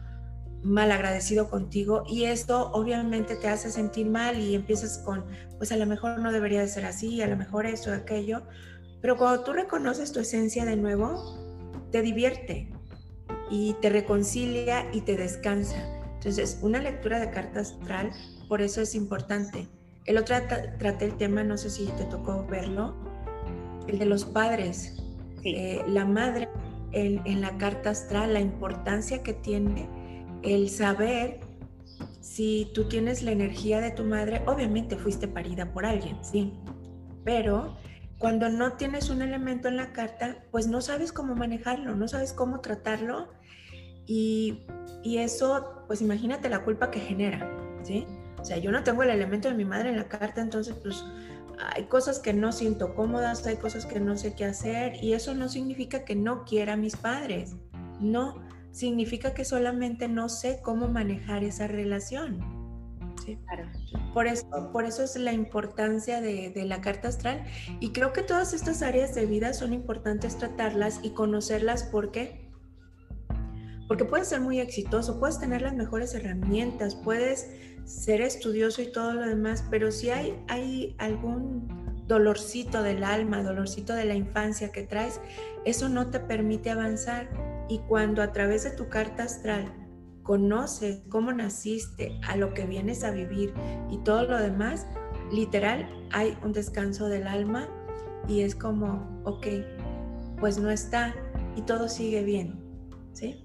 mal 0.62 0.92
agradecido 0.92 1.49
contigo 1.49 2.02
y 2.06 2.25
esto 2.25 2.70
obviamente 2.72 3.37
te 3.37 3.49
hace 3.49 3.70
sentir 3.70 4.08
mal 4.08 4.38
y 4.38 4.54
empiezas 4.54 4.99
con, 4.99 5.25
pues 5.56 5.72
a 5.72 5.76
lo 5.76 5.87
mejor 5.87 6.18
no 6.18 6.32
debería 6.32 6.60
de 6.60 6.68
ser 6.68 6.84
así, 6.84 7.22
a 7.22 7.26
lo 7.26 7.37
mejor 7.37 7.66
esto, 7.66 7.92
aquello, 7.92 8.42
pero 9.00 9.16
cuando 9.16 9.42
tú 9.42 9.52
reconoces 9.52 10.12
tu 10.12 10.20
esencia 10.20 10.64
de 10.64 10.76
nuevo, 10.76 11.38
te 11.90 12.02
divierte 12.02 12.70
y 13.50 13.75
te 13.80 13.88
reconcilia 13.88 14.87
y 14.92 15.00
te 15.00 15.16
descansa. 15.16 15.76
Entonces, 16.14 16.58
una 16.62 16.78
lectura 16.78 17.18
de 17.18 17.30
carta 17.30 17.60
astral, 17.60 18.10
por 18.49 18.60
eso 18.60 18.82
es 18.82 18.94
importante 18.94 19.68
el 20.11 20.19
otro 20.19 20.35
traté 20.79 21.05
el 21.05 21.17
tema, 21.17 21.45
no 21.45 21.57
sé 21.57 21.71
si 21.71 21.87
te 21.87 22.05
tocó 22.05 22.45
verlo, 22.45 22.97
el 23.87 24.00
de 24.00 24.07
los 24.07 24.25
padres. 24.25 24.97
Eh, 25.45 25.85
la 25.87 26.05
madre 26.05 26.49
en, 26.90 27.40
la 27.40 27.57
carta 27.59 27.90
astral, 27.90 28.35
la 28.35 28.40
importancia 28.40 29.23
que 29.23 29.35
tiene 29.35 29.88
el 30.43 30.69
saber 30.69 31.38
si 32.21 32.73
tú 32.75 32.88
tienes 32.88 33.23
la 33.23 33.31
energía 33.31 33.81
de 33.81 33.93
tu 33.93 34.02
madre, 34.05 34.43
obviamente 34.47 34.97
fuiste 34.97 35.29
parida 35.29 35.73
por 35.73 35.87
alguien, 35.87 36.19
sí, 36.23 36.55
pero 37.25 37.76
cuando 38.19 38.49
no 38.49 38.73
tienes 38.73 39.11
un 39.11 39.23
elemento 39.23 39.69
en 39.69 39.76
la 39.76 39.93
carta, 39.93 40.38
pues 40.50 40.67
no 40.67 40.81
sabes 40.81 41.12
cómo 41.12 41.37
manejarlo, 41.37 41.95
no 41.95 42.09
sabes 42.09 42.33
cómo 42.33 42.61
tratarlo 42.61 43.29
y, 44.07 44.67
y 45.05 45.19
eso, 45.19 45.85
pues 45.87 46.02
imagínate 46.02 46.49
la 46.49 46.64
culpa 46.64 46.90
que 46.90 46.99
genera, 46.99 47.49
¿sí? 47.85 48.05
O 48.40 48.44
sea, 48.44 48.56
yo 48.56 48.70
no 48.70 48.82
tengo 48.82 49.02
el 49.02 49.11
elemento 49.11 49.49
de 49.49 49.54
mi 49.54 49.64
madre 49.64 49.90
en 49.90 49.97
la 49.97 50.09
carta, 50.09 50.40
entonces 50.40 50.75
pues 50.82 51.04
hay 51.75 51.85
cosas 51.85 52.18
que 52.18 52.32
no 52.32 52.52
siento 52.52 52.94
cómodas, 52.94 53.47
hay 53.47 53.56
cosas 53.56 53.87
que 53.87 54.00
no 54.00 54.16
sé 54.16 54.35
qué 54.35 54.47
hacer 54.47 55.02
y 55.02 55.12
eso 55.12 55.35
no 55.35 55.49
significa 55.49 56.04
que 56.04 56.16
no 56.16 56.44
quiera 56.44 56.75
a 56.75 56.76
mis 56.76 56.97
padres, 56.97 57.56
no, 58.00 58.37
significa 58.73 59.35
que 59.35 59.44
solamente 59.44 60.09
no 60.09 60.28
sé 60.28 60.61
cómo 60.62 60.88
manejar 60.88 61.44
esa 61.44 61.66
relación. 61.66 62.59
Sí. 63.25 63.38
Claro. 63.47 63.68
Por 64.14 64.26
eso, 64.26 64.70
por 64.73 64.87
eso 64.87 65.04
es 65.04 65.14
la 65.16 65.32
importancia 65.35 66.23
de, 66.23 66.50
de, 66.50 66.64
la 66.64 66.80
carta 66.80 67.09
astral 67.09 67.44
y 67.78 67.92
creo 67.92 68.14
que 68.14 68.23
todas 68.23 68.54
estas 68.54 68.82
áreas 68.82 69.14
de 69.14 69.26
vida 69.26 69.52
son 69.52 69.75
importantes 69.75 70.38
tratarlas 70.38 71.00
y 71.02 71.11
conocerlas 71.11 71.82
porque 71.82 72.50
porque 73.90 74.04
puedes 74.04 74.28
ser 74.28 74.40
muy 74.40 74.61
exitoso, 74.61 75.18
puedes 75.18 75.40
tener 75.40 75.62
las 75.62 75.75
mejores 75.75 76.14
herramientas, 76.14 76.94
puedes 76.94 77.50
ser 77.85 78.20
estudioso 78.20 78.82
y 78.82 78.92
todo 78.92 79.14
lo 79.14 79.26
demás, 79.26 79.64
pero 79.68 79.90
si 79.90 80.11
hay, 80.11 80.40
hay 80.47 80.94
algún 80.99 81.66
dolorcito 82.06 82.85
del 82.85 83.02
alma, 83.02 83.42
dolorcito 83.42 83.92
de 83.94 84.04
la 84.04 84.14
infancia 84.14 84.70
que 84.70 84.85
traes, 84.85 85.20
eso 85.64 85.88
no 85.88 86.07
te 86.07 86.20
permite 86.20 86.70
avanzar. 86.70 87.31
Y 87.68 87.81
cuando 87.88 88.22
a 88.22 88.31
través 88.31 88.62
de 88.62 88.70
tu 88.70 88.88
carta 88.88 89.24
astral 89.24 89.74
conoces 90.22 91.03
cómo 91.09 91.33
naciste, 91.33 92.16
a 92.29 92.37
lo 92.37 92.55
que 92.55 92.66
vienes 92.66 93.03
a 93.03 93.11
vivir 93.11 93.53
y 93.90 93.98
todo 94.05 94.22
lo 94.22 94.38
demás, 94.38 94.87
literal 95.33 95.90
hay 96.12 96.38
un 96.44 96.53
descanso 96.53 97.09
del 97.09 97.26
alma 97.26 97.68
y 98.29 98.42
es 98.42 98.55
como, 98.55 99.20
ok, 99.24 99.48
pues 100.38 100.59
no 100.59 100.70
está 100.70 101.12
y 101.57 101.62
todo 101.62 101.88
sigue 101.88 102.22
bien. 102.22 102.61
¿Sí? 103.14 103.44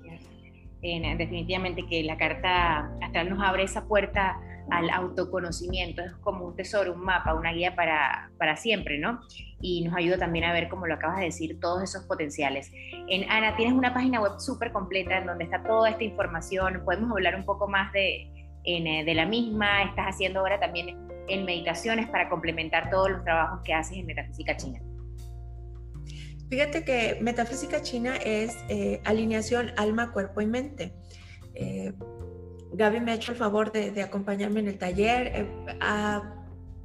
Definitivamente 0.82 1.86
que 1.88 2.04
la 2.04 2.18
carta 2.18 2.92
astral 3.02 3.30
nos 3.30 3.44
abre 3.44 3.64
esa 3.64 3.88
puerta 3.88 4.40
al 4.70 4.90
autoconocimiento, 4.90 6.02
es 6.02 6.14
como 6.14 6.46
un 6.46 6.56
tesoro, 6.56 6.94
un 6.94 7.02
mapa, 7.02 7.34
una 7.34 7.52
guía 7.52 7.76
para, 7.76 8.32
para 8.38 8.56
siempre, 8.56 8.98
¿no? 8.98 9.20
Y 9.62 9.84
nos 9.84 9.96
ayuda 9.96 10.18
también 10.18 10.46
a 10.46 10.54
ver, 10.54 10.70
como 10.70 10.88
lo 10.88 10.96
acabas 10.96 11.18
de 11.18 11.26
decir, 11.26 11.60
todos 11.60 11.84
esos 11.84 12.04
potenciales. 12.06 12.72
En 13.08 13.30
Ana, 13.30 13.56
tienes 13.56 13.76
una 13.76 13.94
página 13.94 14.22
web 14.22 14.40
súper 14.40 14.72
completa 14.72 15.20
en 15.20 15.28
donde 15.28 15.44
está 15.44 15.64
toda 15.64 15.90
esta 15.90 16.04
información, 16.04 16.82
podemos 16.84 17.12
hablar 17.12 17.36
un 17.36 17.46
poco 17.46 17.68
más 17.68 17.92
de, 17.94 18.28
eh, 18.64 19.04
de 19.06 19.14
la 19.14 19.26
misma, 19.26 19.84
estás 19.84 20.08
haciendo 20.08 20.40
ahora 20.40 20.60
también 20.60 20.98
en 21.28 21.46
meditaciones 21.46 22.08
para 22.10 22.30
complementar 22.30 22.90
todos 22.90 23.10
los 23.12 23.24
trabajos 23.24 23.62
que 23.64 23.74
haces 23.74 23.98
en 23.98 24.06
Metafísica 24.06 24.58
China. 24.58 24.80
Fíjate 26.50 26.84
que 26.84 27.18
metafísica 27.22 27.82
china 27.82 28.16
es 28.18 28.56
eh, 28.70 29.02
alineación 29.04 29.72
alma, 29.78 30.12
cuerpo 30.12 30.42
y 30.42 30.46
mente. 30.46 30.94
Eh, 31.56 31.94
Gaby 32.74 33.00
me 33.00 33.12
ha 33.12 33.16
hecho 33.16 33.32
el 33.32 33.38
favor 33.38 33.72
de, 33.72 34.02
acompañarme 34.02 34.60
en 34.60 34.68
el 34.68 34.78
taller. 34.78 35.32
Eh, 35.34 35.48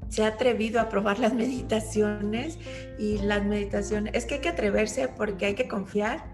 se 0.09 0.25
ha 0.25 0.29
atrevido 0.29 0.81
a 0.81 0.88
probar 0.88 1.18
las 1.18 1.35
meditaciones 1.35 2.59
y 2.99 3.18
las 3.18 3.44
meditaciones. 3.44 4.14
Es 4.14 4.25
que 4.25 4.37
hay 4.37 4.40
que 4.40 4.49
atreverse 4.49 5.09
porque 5.09 5.46
hay 5.46 5.55
que 5.55 5.68
confiar 5.68 6.25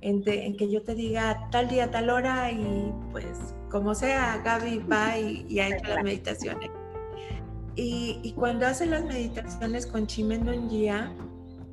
en, 0.00 0.22
que 0.22 0.70
yo 0.70 0.82
te 0.82 0.94
diga 0.94 1.48
tal 1.50 1.68
día, 1.68 1.90
tal 1.90 2.10
hora 2.10 2.52
y 2.52 2.92
pues 3.10 3.54
como 3.70 3.94
sea, 3.94 4.40
Gaby 4.44 4.78
va 4.90 5.18
y, 5.18 5.58
ha 5.58 5.68
hecho 5.68 5.88
las 5.88 6.04
meditaciones. 6.04 6.70
Y, 7.74 8.20
y, 8.22 8.32
cuando 8.32 8.66
hace 8.66 8.86
las 8.86 9.04
meditaciones 9.04 9.86
con 9.86 10.06
Chimendon 10.06 10.70
Gia, 10.70 11.12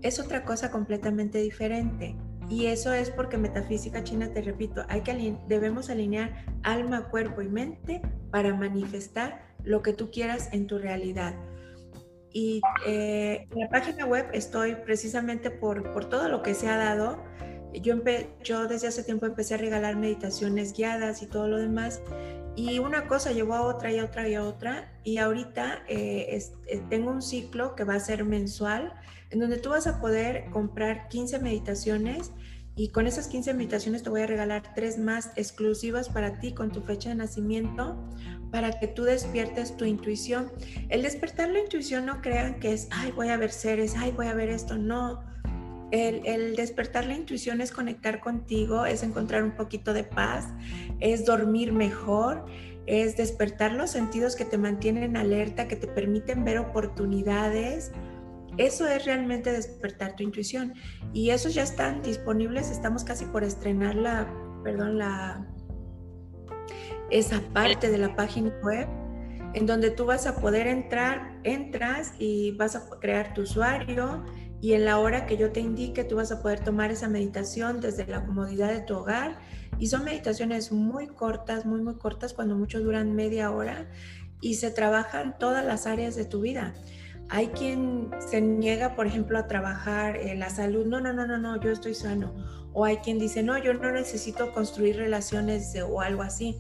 es 0.04 0.20
otra 0.20 0.46
cosa 0.46 0.70
completamente 0.70 1.40
diferente. 1.40 2.16
Y 2.50 2.68
eso 2.68 2.94
es 2.94 3.10
porque 3.10 3.38
metafísica 3.38 4.04
china, 4.04 4.32
te 4.32 4.42
repito, 4.42 4.86
hay 4.90 5.02
que 5.02 5.36
debemos 5.48 5.90
alinear 5.90 6.46
alma, 6.62 7.10
cuerpo 7.10 7.42
y 7.42 7.48
mente 7.48 8.02
para 8.30 8.54
manifestar 8.54 9.42
lo 9.64 9.82
que 9.82 9.94
tú 9.94 10.12
quieras 10.12 10.50
en 10.52 10.68
tu 10.68 10.78
realidad. 10.78 11.34
Y 12.32 12.62
eh, 12.86 13.48
en 13.50 13.60
la 13.60 13.70
página 13.70 14.06
web 14.06 14.28
estoy 14.34 14.76
precisamente 14.76 15.52
por, 15.52 15.94
por 15.94 16.10
todo 16.10 16.28
lo 16.28 16.44
que 16.44 16.54
se 16.54 16.68
ha 16.68 16.78
dado. 16.78 17.24
Yo, 17.74 17.96
yo 18.44 18.68
desde 18.68 18.88
hace 18.88 19.04
tiempo 19.04 19.26
empecé 19.26 19.56
a 19.56 19.58
regalar 19.58 19.96
meditaciones 19.96 20.74
guiadas 20.74 21.22
y 21.22 21.28
todo 21.28 21.48
lo 21.48 21.58
demás. 21.58 22.02
Y 22.56 22.80
una 22.80 23.08
cosa 23.08 23.32
llevó 23.32 23.56
a 23.56 23.62
otra 23.62 23.92
y 23.92 24.00
a 24.00 24.06
otra 24.06 24.28
y 24.28 24.36
a 24.36 24.44
otra. 24.44 24.92
Y 25.04 25.18
ahorita 25.18 25.84
eh, 25.88 26.40
eh, 26.68 26.84
tengo 26.90 27.12
un 27.12 27.22
ciclo 27.22 27.76
que 27.76 27.84
va 27.84 27.96
a 27.96 28.00
ser 28.00 28.26
mensual 28.26 28.94
en 29.32 29.40
donde 29.40 29.58
tú 29.58 29.72
vas 29.72 29.88
a 29.88 30.00
poder 30.00 30.46
comprar 30.52 31.08
15 31.08 31.40
meditaciones 31.40 32.32
y 32.76 32.90
con 32.90 33.06
esas 33.06 33.28
15 33.28 33.54
meditaciones 33.54 34.04
te 34.04 34.10
voy 34.10 34.22
a 34.22 34.28
regalar 34.28 34.74
tres 34.74 34.98
más 34.98 35.32
exclusivas 35.36 36.10
para 36.10 36.40
ti 36.40 36.54
con 36.54 36.72
tu 36.72 36.82
fecha 36.82 37.10
de 37.10 37.16
nacimiento 37.16 37.98
para 38.52 38.80
que 38.80 38.88
tú 38.88 39.04
despiertes 39.04 39.78
tu 39.78 39.86
intuición. 39.86 40.52
El 40.90 41.02
despertar 41.04 41.50
la 41.50 41.60
intuición 41.60 42.06
no 42.06 42.22
crean 42.22 42.60
que 42.60 42.74
es, 42.74 42.88
ay, 42.92 43.12
voy 43.12 43.30
a 43.30 43.38
ver 43.38 43.52
seres, 43.52 43.96
ay, 43.98 44.12
voy 44.12 44.28
a 44.28 44.34
ver 44.34 44.50
esto, 44.50 44.78
no. 44.78 45.24
El, 45.94 46.56
despertar 46.56 47.06
la 47.06 47.14
intuición 47.14 47.62
es 47.62 47.72
conectar 47.72 48.20
contigo, 48.20 48.88
es 48.88 49.04
encontrar 49.04 49.44
un 49.44 49.52
poquito 49.52 49.94
de 49.94 50.04
paz, 50.04 50.48
es 51.00 51.24
dormir 51.24 51.72
mejor, 51.72 52.48
es 52.88 53.16
despertar 53.16 53.74
los 53.74 53.92
sentidos 53.92 54.36
que 54.36 54.44
te 54.44 54.58
mantienen 54.58 55.16
alerta, 55.16 55.68
que 55.68 55.76
te 55.76 55.86
permiten 55.86 56.44
ver 56.44 56.58
oportunidades, 56.58 57.92
eso 58.58 58.88
es 58.88 59.06
realmente 59.06 59.52
despertar 59.52 60.16
tu 60.16 60.24
intuición. 60.24 60.74
Y 61.14 61.30
esos 61.30 61.54
ya 61.54 61.62
están 61.62 62.02
disponibles, 62.02 62.72
estamos 62.72 63.04
casi 63.04 63.26
por 63.26 63.44
estrenar 63.44 63.94
la, 63.94 64.28
perdón, 64.64 64.98
la, 64.98 65.48
esa 67.12 67.40
parte 67.54 67.92
de 67.92 68.00
la 68.00 68.16
página 68.16 68.52
web 68.64 68.88
en 69.54 69.68
donde 69.68 69.92
tú 69.92 70.06
vas 70.06 70.26
a 70.26 70.38
poder 70.38 70.66
entrar, 70.66 71.40
entras 71.44 72.14
y 72.18 72.52
vas 72.58 72.76
a 72.76 72.90
crear 73.00 73.36
tu 73.36 73.44
usuario 73.44 74.26
y 74.64 74.76
en 74.76 74.86
la 74.86 74.98
hora 74.98 75.26
que 75.26 75.36
yo 75.36 75.52
te 75.52 75.60
indique 75.60 76.06
tú 76.06 76.16
vas 76.16 76.32
a 76.32 76.42
poder 76.42 76.62
tomar 76.62 76.90
esa 76.90 77.10
meditación 77.10 77.82
desde 77.82 78.08
la 78.08 78.26
comodidad 78.26 78.72
de 78.72 78.80
tu 78.80 78.96
hogar 78.96 79.38
y 79.78 79.88
son 79.88 80.06
meditaciones 80.06 80.72
muy 80.72 81.08
cortas, 81.08 81.66
muy 81.66 81.82
muy 81.82 81.96
cortas, 81.96 82.34
cuando 82.34 82.56
mucho 82.56 82.80
duran 82.80 83.14
media 83.14 83.52
hora 83.52 83.90
y 84.40 84.54
se 84.54 84.72
trabajan 84.72 85.38
todas 85.38 85.66
las 85.66 85.86
áreas 85.86 86.16
de 86.16 86.24
tu 86.24 86.40
vida 86.40 86.74
Hay 87.28 87.48
quien 87.48 88.10
se 88.20 88.40
niega, 88.40 88.96
por 88.96 89.06
ejemplo, 89.06 89.38
a 89.38 89.48
trabajar 89.48 90.16
en 90.16 90.40
la 90.40 90.50
salud. 90.50 90.86
No, 90.86 91.02
no, 91.02 91.12
no, 91.12 91.28
no, 91.28 91.38
no, 91.38 91.60
yo 91.60 91.70
estoy 91.70 91.94
sano. 91.94 92.34
O 92.72 92.86
hay 92.86 92.98
quien 92.98 93.20
dice, 93.20 93.44
no, 93.44 93.58
yo 93.58 93.74
no 93.74 93.92
necesito 93.92 94.54
construir 94.54 94.96
relaciones 94.96 95.76
o 95.86 96.00
algo 96.00 96.22
así. 96.22 96.58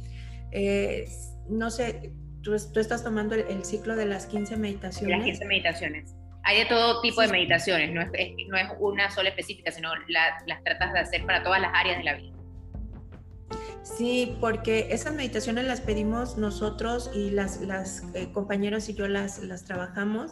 Eh, 0.52 1.08
no 1.48 1.70
sé, 1.70 2.12
tú, 2.42 2.54
estás 2.54 3.02
tomando 3.02 3.34
el, 3.36 3.64
ciclo 3.64 3.96
de 3.96 4.08
las 4.08 4.26
15 4.26 4.58
meditaciones. 4.58 5.18
Las 5.18 5.26
15 5.26 5.46
meditaciones. 5.46 6.16
Hay 6.44 6.58
de 6.58 6.66
todo 6.66 7.02
tipo 7.02 7.22
de 7.22 7.28
meditaciones, 7.30 7.94
no 7.94 8.02
es, 8.02 8.10
no 8.48 8.58
es 8.58 8.68
una 8.80 9.10
sola 9.10 9.30
específica, 9.30 9.72
sino 9.72 9.90
las 10.08 10.64
tratas 10.64 10.94
de 10.94 11.00
hacer 11.00 11.26
para 11.26 11.44
todas 11.44 11.62
las 11.62 11.72
áreas 11.74 11.98
de 11.98 12.04
la 12.04 12.14
vida. 12.16 12.34
Sí, 13.82 14.38
porque 14.40 14.88
esas 14.92 15.14
meditaciones 15.14 15.66
las 15.66 15.82
pedimos 15.82 16.38
nosotros 16.38 17.12
y 17.14 17.32
las, 17.32 17.62
las 17.62 18.04
eh, 18.14 18.32
compañeros 18.32 18.88
y 18.90 18.94
yo 18.94 19.08
las, 19.08 19.40
las 19.40 19.66
trabajamos 19.66 20.32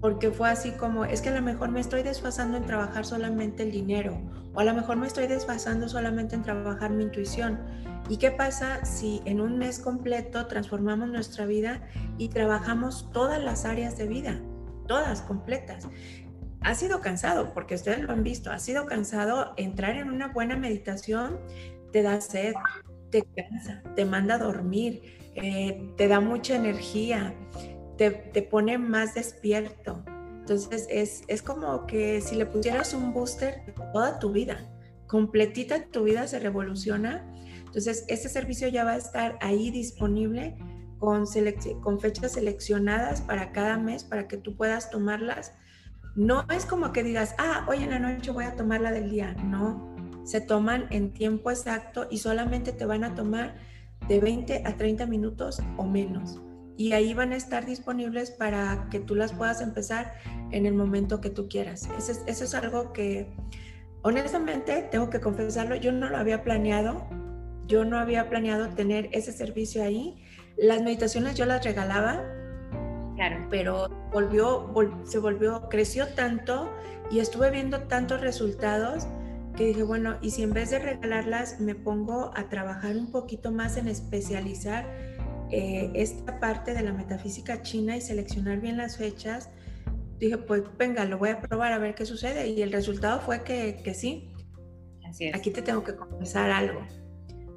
porque 0.00 0.30
fue 0.30 0.48
así 0.48 0.72
como, 0.72 1.04
es 1.04 1.22
que 1.22 1.30
a 1.30 1.34
lo 1.34 1.42
mejor 1.42 1.70
me 1.70 1.80
estoy 1.80 2.02
desfasando 2.02 2.56
en 2.56 2.64
trabajar 2.64 3.04
solamente 3.04 3.64
el 3.64 3.72
dinero, 3.72 4.20
o 4.54 4.60
a 4.60 4.64
lo 4.64 4.74
mejor 4.74 4.96
me 4.96 5.06
estoy 5.06 5.26
desfasando 5.26 5.88
solamente 5.88 6.36
en 6.36 6.42
trabajar 6.42 6.90
mi 6.90 7.04
intuición. 7.04 7.58
¿Y 8.08 8.18
qué 8.18 8.30
pasa 8.30 8.84
si 8.84 9.20
en 9.24 9.40
un 9.40 9.58
mes 9.58 9.80
completo 9.80 10.46
transformamos 10.46 11.08
nuestra 11.08 11.46
vida 11.46 11.82
y 12.16 12.28
trabajamos 12.28 13.10
todas 13.12 13.42
las 13.42 13.64
áreas 13.64 13.98
de 13.98 14.06
vida, 14.06 14.40
todas 14.88 15.22
completas? 15.22 15.86
Ha 16.62 16.74
sido 16.74 17.00
cansado, 17.00 17.54
porque 17.54 17.76
ustedes 17.76 18.00
lo 18.00 18.12
han 18.12 18.24
visto, 18.24 18.50
ha 18.50 18.58
sido 18.58 18.86
cansado 18.86 19.54
entrar 19.56 19.96
en 19.96 20.10
una 20.10 20.28
buena 20.28 20.56
meditación, 20.56 21.38
te 21.92 22.02
da 22.02 22.20
sed, 22.20 22.54
te 23.10 23.22
cansa, 23.36 23.82
te 23.94 24.04
manda 24.04 24.34
a 24.34 24.38
dormir, 24.38 25.02
eh, 25.36 25.92
te 25.96 26.08
da 26.08 26.18
mucha 26.18 26.56
energía, 26.56 27.34
te, 27.96 28.10
te, 28.10 28.42
pone 28.42 28.76
más 28.76 29.14
despierto. 29.14 30.02
Entonces 30.40 30.88
es, 30.90 31.22
es 31.28 31.42
como 31.42 31.86
que 31.86 32.20
si 32.20 32.34
le 32.34 32.46
pusieras 32.46 32.92
un 32.92 33.12
booster 33.12 33.72
toda 33.92 34.18
tu 34.18 34.32
vida, 34.32 34.68
completita 35.06 35.86
tu 35.86 36.04
vida 36.04 36.26
se 36.26 36.40
revoluciona. 36.40 37.24
Entonces 37.66 38.04
este 38.08 38.28
servicio 38.28 38.68
ya 38.68 38.84
va 38.84 38.92
a 38.92 38.96
estar 38.96 39.38
ahí 39.40 39.70
disponible 39.70 40.56
con, 40.98 41.26
fechas 42.00 42.32
seleccionadas 42.32 43.20
para 43.20 43.52
cada 43.52 43.78
mes 43.78 44.04
para 44.04 44.28
que 44.28 44.36
tú 44.36 44.56
puedas 44.56 44.90
tomarlas. 44.90 45.54
No 46.16 46.44
es 46.50 46.66
como 46.66 46.92
que 46.92 47.02
digas, 47.02 47.34
ah, 47.38 47.64
hoy 47.68 47.82
en 47.82 47.90
la 47.90 47.98
noche 47.98 48.30
voy 48.30 48.44
a 48.44 48.56
tomar 48.56 48.80
la 48.80 48.90
del 48.90 49.10
día. 49.10 49.34
No, 49.44 49.94
se 50.24 50.40
toman 50.40 50.86
en 50.90 51.12
tiempo 51.12 51.50
exacto 51.50 52.06
y 52.10 52.18
solamente 52.18 52.72
te 52.72 52.84
van 52.84 53.04
a 53.04 53.14
tomar 53.14 53.56
de 54.08 54.20
20 54.20 54.62
a 54.66 54.76
30 54.76 55.06
minutos 55.06 55.62
o 55.76 55.84
menos. 55.84 56.40
Y 56.76 56.92
ahí 56.92 57.12
van 57.12 57.32
a 57.32 57.36
estar 57.36 57.66
disponibles 57.66 58.30
para 58.30 58.88
que 58.90 59.00
tú 59.00 59.14
las 59.14 59.32
puedas 59.32 59.60
empezar 59.60 60.14
en 60.52 60.64
el 60.64 60.74
momento 60.74 61.20
que 61.20 61.30
tú 61.30 61.48
quieras. 61.48 61.88
Eso 61.98 62.12
es, 62.12 62.22
eso 62.26 62.44
es 62.44 62.54
algo 62.54 62.92
que, 62.92 63.34
honestamente, 64.02 64.82
tengo 64.90 65.10
que 65.10 65.20
confesarlo, 65.20 65.74
yo 65.74 65.92
no 65.92 66.08
lo 66.08 66.16
había 66.16 66.44
planeado. 66.44 67.06
Yo 67.66 67.84
no 67.84 67.98
había 67.98 68.30
planeado 68.30 68.70
tener 68.70 69.10
ese 69.12 69.30
servicio 69.30 69.82
ahí. 69.82 70.16
Las 70.58 70.82
meditaciones 70.82 71.36
yo 71.36 71.46
las 71.46 71.64
regalaba, 71.64 72.24
claro. 73.14 73.46
pero 73.48 73.88
volvió, 74.12 74.74
se 75.04 75.18
volvió, 75.18 75.68
creció 75.68 76.08
tanto 76.14 76.72
y 77.10 77.20
estuve 77.20 77.50
viendo 77.50 77.82
tantos 77.82 78.20
resultados 78.20 79.06
que 79.56 79.66
dije, 79.66 79.82
bueno, 79.82 80.18
y 80.20 80.30
si 80.30 80.42
en 80.42 80.52
vez 80.52 80.70
de 80.70 80.78
regalarlas 80.78 81.60
me 81.60 81.74
pongo 81.74 82.32
a 82.36 82.48
trabajar 82.48 82.96
un 82.96 83.10
poquito 83.10 83.50
más 83.50 83.76
en 83.76 83.88
especializar 83.88 84.86
eh, 85.50 85.90
esta 85.94 86.38
parte 86.40 86.74
de 86.74 86.82
la 86.82 86.92
metafísica 86.92 87.62
china 87.62 87.96
y 87.96 88.00
seleccionar 88.00 88.60
bien 88.60 88.76
las 88.76 88.96
fechas, 88.96 89.50
dije, 90.18 90.38
pues 90.38 90.62
venga, 90.76 91.04
lo 91.04 91.18
voy 91.18 91.30
a 91.30 91.40
probar 91.40 91.72
a 91.72 91.78
ver 91.78 91.94
qué 91.94 92.04
sucede. 92.04 92.48
Y 92.48 92.62
el 92.62 92.72
resultado 92.72 93.20
fue 93.20 93.42
que, 93.42 93.80
que 93.82 93.94
sí. 93.94 94.32
Así 95.08 95.26
es. 95.26 95.34
Aquí 95.34 95.50
te 95.50 95.62
tengo 95.62 95.82
que 95.84 95.94
confesar 95.96 96.50
algo. 96.50 96.80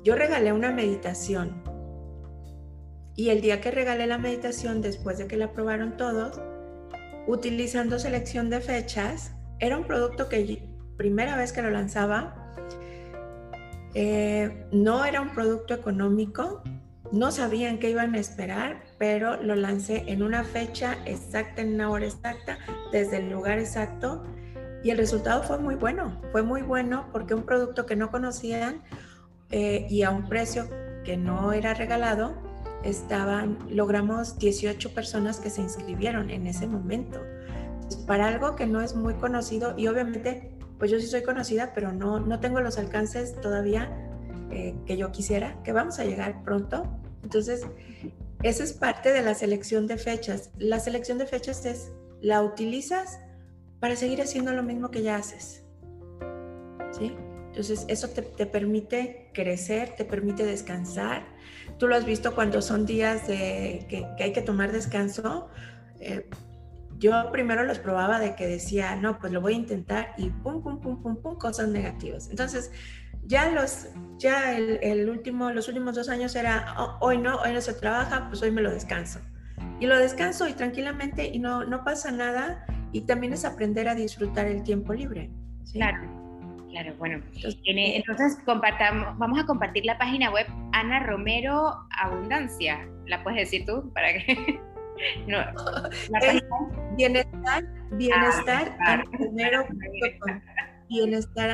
Yo 0.04 0.16
regalé 0.16 0.54
una 0.54 0.72
meditación 0.72 1.62
y 3.16 3.30
el 3.30 3.42
día 3.42 3.62
que 3.62 3.72
regalé 3.72 4.08
la 4.08 4.18
meditación, 4.18 4.82
después 4.82 5.18
de 5.18 5.28
que 5.28 5.38
la 5.38 5.52
probaron 5.52 5.98
todos, 5.98 6.42
utilizando 7.28 8.00
selección 8.00 8.50
de 8.50 8.62
fechas, 8.62 9.34
era 9.60 9.78
un 9.78 9.86
producto 9.86 10.30
que 10.30 10.68
primera 10.98 11.36
vez 11.36 11.52
que 11.52 11.62
lo 11.62 11.70
lanzaba, 11.70 12.54
eh, 13.94 14.66
no 14.72 15.06
era 15.06 15.22
un 15.22 15.34
producto 15.34 15.74
económico, 15.74 16.64
no 17.12 17.32
sabían 17.32 17.78
qué 17.78 17.90
iban 17.90 18.16
a 18.16 18.20
esperar, 18.20 18.84
pero 18.98 19.42
lo 19.42 19.56
lancé 19.56 20.06
en 20.08 20.24
una 20.24 20.44
fecha 20.44 20.98
exacta, 21.06 21.62
en 21.62 21.76
una 21.76 21.90
hora 21.90 22.06
exacta, 22.06 22.58
desde 22.92 23.18
el 23.18 23.30
lugar 23.30 23.60
exacto, 23.60 24.24
y 24.84 24.90
el 24.90 24.98
resultado 24.98 25.44
fue 25.44 25.60
muy 25.60 25.76
bueno, 25.76 26.22
fue 26.32 26.42
muy 26.42 26.62
bueno 26.62 27.08
porque 27.12 27.34
un 27.34 27.44
producto 27.44 27.86
que 27.86 27.96
no 27.96 28.10
conocían 28.10 28.82
eh, 29.52 29.86
y 29.90 30.04
a 30.04 30.10
un 30.10 30.28
precio 30.28 30.70
que 31.04 31.18
no 31.18 31.52
era 31.52 31.74
regalado, 31.74 32.51
estaban, 32.84 33.58
logramos 33.70 34.38
18 34.38 34.94
personas 34.94 35.40
que 35.40 35.50
se 35.50 35.62
inscribieron 35.62 36.30
en 36.30 36.48
ese 36.48 36.68
momento. 36.68 37.20
Para 38.08 38.28
algo 38.28 38.56
que 38.56 38.66
no 38.66 38.82
es 38.82 38.96
muy 38.96 39.16
conocido 39.16 39.74
y 39.78 39.88
obviamente 39.88 40.52
pues 40.82 40.90
yo 40.90 41.00
sí 41.00 41.06
soy 41.06 41.22
conocida, 41.22 41.74
pero 41.76 41.92
no, 41.92 42.20
no 42.20 42.40
tengo 42.40 42.60
los 42.60 42.80
alcances 42.80 43.40
todavía 43.40 43.92
eh, 44.50 44.76
que 44.88 44.98
yo 44.98 45.12
quisiera, 45.12 45.62
que 45.64 45.74
vamos 45.74 46.00
a 46.00 46.06
llegar 46.06 46.42
pronto. 46.44 46.88
Entonces, 47.22 47.68
esa 48.42 48.64
es 48.64 48.74
parte 48.74 49.12
de 49.12 49.22
la 49.22 49.36
selección 49.36 49.86
de 49.86 49.98
fechas. 49.98 50.50
La 50.58 50.80
selección 50.80 51.20
de 51.20 51.28
fechas 51.28 51.66
es, 51.68 51.92
la 52.20 52.42
utilizas 52.42 53.20
para 53.80 53.96
seguir 53.96 54.24
haciendo 54.24 54.54
lo 54.54 54.64
mismo 54.64 54.90
que 54.90 55.04
ya 55.04 55.18
haces. 55.18 55.64
¿Sí? 56.92 57.16
Entonces, 57.52 57.84
eso 57.90 58.08
te, 58.08 58.22
te, 58.22 58.46
permite 58.46 59.30
crecer, 59.34 59.94
te 59.98 60.06
permite 60.06 60.46
descansar. 60.46 61.26
Tú 61.78 61.88
lo 61.90 61.96
has 61.98 62.06
visto 62.06 62.34
cuando 62.34 62.62
son 62.62 62.86
días 62.86 63.28
de, 63.28 63.86
que, 63.90 64.08
que 64.18 64.24
hay 64.24 64.32
que 64.32 64.42
tomar 64.42 64.72
descanso. 64.72 65.50
Eh, 66.00 66.30
yo 66.98 67.30
primero 67.30 67.66
los 67.66 67.78
probaba 67.80 68.20
de 68.20 68.36
que 68.36 68.48
decía, 68.48 68.96
no, 68.96 69.20
pues 69.20 69.34
lo 69.34 69.42
voy 69.42 69.54
a 69.54 69.58
intentar 69.58 70.14
y 70.16 70.30
pum, 70.30 70.64
pum, 70.64 70.80
pum, 70.80 71.04
pum, 71.04 71.18
pum, 71.18 71.38
cosas 71.38 71.68
negativas. 71.68 72.30
Entonces, 72.30 72.72
ya 73.26 73.50
los, 73.52 73.88
ya 74.18 74.56
el, 74.56 75.10
último, 75.10 75.52
los 75.52 75.68
últimos 75.68 75.96
dos 75.96 76.08
años 76.08 76.34
era, 76.38 76.74
oh, 76.78 76.98
hoy 77.02 77.18
no, 77.18 77.36
hoy 77.42 77.52
no 77.52 77.60
se 77.60 77.74
trabaja, 77.74 78.30
pues 78.30 78.42
hoy 78.44 78.52
me 78.52 78.62
lo 78.62 78.72
descanso. 78.72 79.20
Y 79.82 79.88
lo 79.88 79.98
descanso 79.98 80.48
y 80.48 80.54
tranquilamente 80.54 81.28
y 81.28 81.40
no, 81.40 81.66
no 81.66 81.84
pasa 81.84 82.12
nada. 82.12 82.66
Y 82.94 83.02
también 83.02 83.34
es 83.34 83.44
aprender 83.44 83.90
a 83.90 83.96
disfrutar 83.96 84.48
el 84.48 84.64
tiempo 84.64 84.94
libre. 84.94 85.32
Claro. 85.74 86.21
Claro, 86.72 86.94
bueno. 86.98 87.22
Entonces, 87.66 88.38
compartamos, 88.46 89.18
vamos 89.18 89.40
a 89.40 89.46
compartir 89.46 89.86
la 89.86 89.98
página 89.98 90.32
web 90.32 90.48
Ana 90.72 91.02
Romero 91.02 91.74
Abundancia. 92.02 92.88
¿La 93.08 93.24
puedes 93.24 93.40
decir 93.40 93.66
tú 93.66 93.92
para 93.94 94.14
que 94.14 94.60
no, 95.28 95.40
bienestar, 96.96 97.66
bienestar, 97.92 98.78
ah, 98.86 99.04
bienestar, 100.90 101.52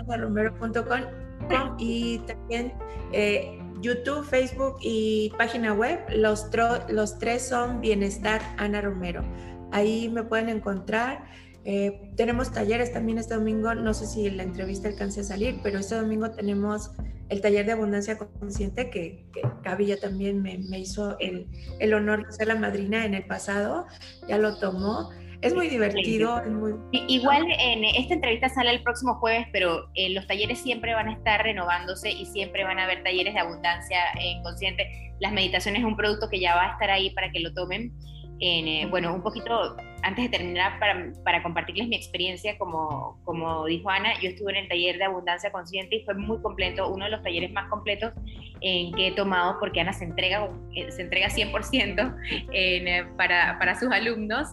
y 1.78 2.20
también 2.20 2.74
eh, 3.12 3.60
YouTube, 3.82 4.26
Facebook 4.26 4.78
y 4.82 5.32
página 5.38 5.74
web. 5.74 6.00
Los, 6.10 6.50
los 6.90 7.20
tres 7.20 7.48
son 7.48 7.82
Bienestar 7.82 8.42
Ana 8.58 8.82
Romero. 8.82 9.24
Ahí 9.72 10.10
me 10.10 10.24
pueden 10.24 10.50
encontrar. 10.50 11.26
Eh, 11.70 12.14
tenemos 12.16 12.54
talleres 12.54 12.94
también 12.94 13.18
este 13.18 13.34
domingo. 13.34 13.76
No 13.76 13.94
sé 13.94 14.08
si 14.08 14.30
la 14.30 14.44
entrevista 14.44 14.88
alcance 14.88 15.20
a 15.20 15.24
salir, 15.26 15.60
pero 15.62 15.80
este 15.80 15.96
domingo 15.96 16.32
tenemos 16.32 16.92
el 17.28 17.42
taller 17.42 17.66
de 17.66 17.74
abundancia 17.74 18.18
consciente 18.18 18.90
que, 18.90 19.26
que 19.34 19.86
ya 19.86 19.98
también 19.98 20.42
me, 20.42 20.80
hizo 20.80 21.20
el, 21.20 21.46
el, 21.80 21.94
honor 21.94 22.26
de 22.26 22.32
ser 22.32 22.48
la 22.48 22.56
madrina 22.56 23.04
en 23.04 23.16
el 23.16 23.26
pasado, 23.26 23.86
ya 24.30 24.38
lo 24.38 24.58
tomó. 24.60 25.10
Es 25.42 25.54
muy 25.54 25.68
divertido. 25.68 26.42
muy... 26.46 26.76
Igual 26.94 27.46
en 27.60 27.84
esta 27.84 28.14
entrevista 28.14 28.48
sale 28.48 28.72
el 28.72 28.82
próximo 28.82 29.16
jueves, 29.16 29.46
pero 29.52 29.90
eh, 29.96 30.10
los 30.12 30.26
talleres 30.26 30.60
siempre 30.60 30.94
van 30.94 31.10
a 31.10 31.14
estar 31.16 31.44
renovándose 31.44 32.10
y 32.10 32.28
siempre 32.28 32.64
van 32.64 32.80
a 32.80 32.86
haber 32.86 33.04
talleres 33.04 33.34
de 33.34 33.42
abundancia 33.42 34.00
en 34.22 34.42
consciente. 34.42 34.88
Las 35.20 35.34
meditaciones 35.34 35.82
es 35.82 35.86
un 35.86 35.98
producto 35.98 36.30
que 36.30 36.40
ya 36.40 36.56
va 36.56 36.70
a 36.70 36.72
estar 36.72 36.90
ahí 36.92 37.10
para 37.10 37.30
que 37.30 37.42
lo 37.42 37.54
tomen. 37.54 37.92
Eh, 38.40 38.88
bueno, 38.90 39.14
un 39.14 39.22
poquito 39.22 39.76
antes 40.04 40.30
de 40.30 40.38
terminar, 40.38 40.80
para, 40.80 41.12
para, 41.24 41.44
compartirles 41.44 41.88
mi 41.88 41.96
experiencia, 41.96 42.58
como, 42.58 43.20
como 43.24 43.66
dijo 43.66 43.90
Ana, 43.90 44.20
yo 44.22 44.30
estuve 44.30 44.52
en 44.52 44.58
el 44.58 44.68
taller 44.68 44.98
de 44.98 45.06
abundancia 45.06 45.52
consciente 45.52 45.98
y 45.98 46.04
fue 46.04 46.14
muy 46.14 46.42
completo, 46.42 46.92
uno 46.92 47.06
de 47.06 47.12
los 47.12 47.24
talleres 47.24 47.52
más 47.52 47.70
completos 47.70 48.14
en 48.62 48.94
que 48.94 49.08
he 49.08 49.12
tomado 49.12 49.58
porque 49.60 49.82
Ana 49.82 49.94
se 49.94 50.06
entrega, 50.06 50.50
eh, 50.76 50.92
se 50.92 51.02
entrega 51.02 51.28
100% 51.28 52.16
en, 52.52 52.88
eh, 52.88 53.06
para, 53.18 53.58
para, 53.60 53.80
sus 53.80 53.92
alumnos 53.92 54.50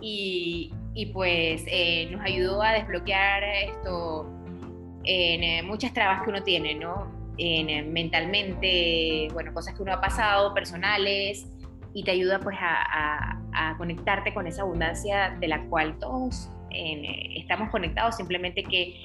y, 0.00 0.72
y 0.94 1.06
pues 1.06 1.64
nos 2.10 2.20
ayudó 2.22 2.62
a 2.62 2.72
desbloquear 2.72 3.42
esto 3.44 4.30
en 5.04 5.66
muchas 5.66 5.92
trabas 5.92 6.22
que 6.22 6.30
uno 6.30 6.42
tiene, 6.42 6.74
¿no? 6.74 7.12
En, 7.36 7.92
mentalmente, 7.92 9.28
bueno, 9.32 9.52
cosas 9.52 9.74
que 9.74 9.82
uno 9.82 9.92
ha 9.92 10.00
pasado, 10.00 10.54
personales, 10.54 11.46
y 11.92 12.02
te 12.02 12.10
ayuda 12.10 12.40
pues 12.40 12.56
a, 12.60 13.34
a 13.36 13.43
conectarte 13.76 14.34
con 14.34 14.46
esa 14.46 14.62
abundancia 14.62 15.36
de 15.40 15.48
la 15.48 15.64
cual 15.66 15.98
todos 15.98 16.50
eh, 16.70 17.36
estamos 17.36 17.70
conectados, 17.70 18.16
simplemente 18.16 18.62
que 18.64 18.96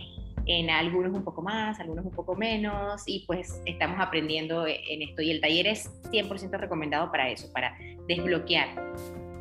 en 0.45 0.69
algunos 0.69 1.13
un 1.13 1.23
poco 1.23 1.41
más, 1.41 1.79
algunos 1.79 2.05
un 2.05 2.11
poco 2.11 2.35
menos, 2.35 3.03
y 3.05 3.25
pues 3.27 3.61
estamos 3.65 3.99
aprendiendo 3.99 4.65
en 4.65 5.01
esto. 5.01 5.21
Y 5.21 5.31
el 5.31 5.41
taller 5.41 5.67
es 5.67 5.91
100% 6.11 6.57
recomendado 6.59 7.11
para 7.11 7.29
eso, 7.29 7.51
para 7.53 7.75
desbloquear 8.07 8.69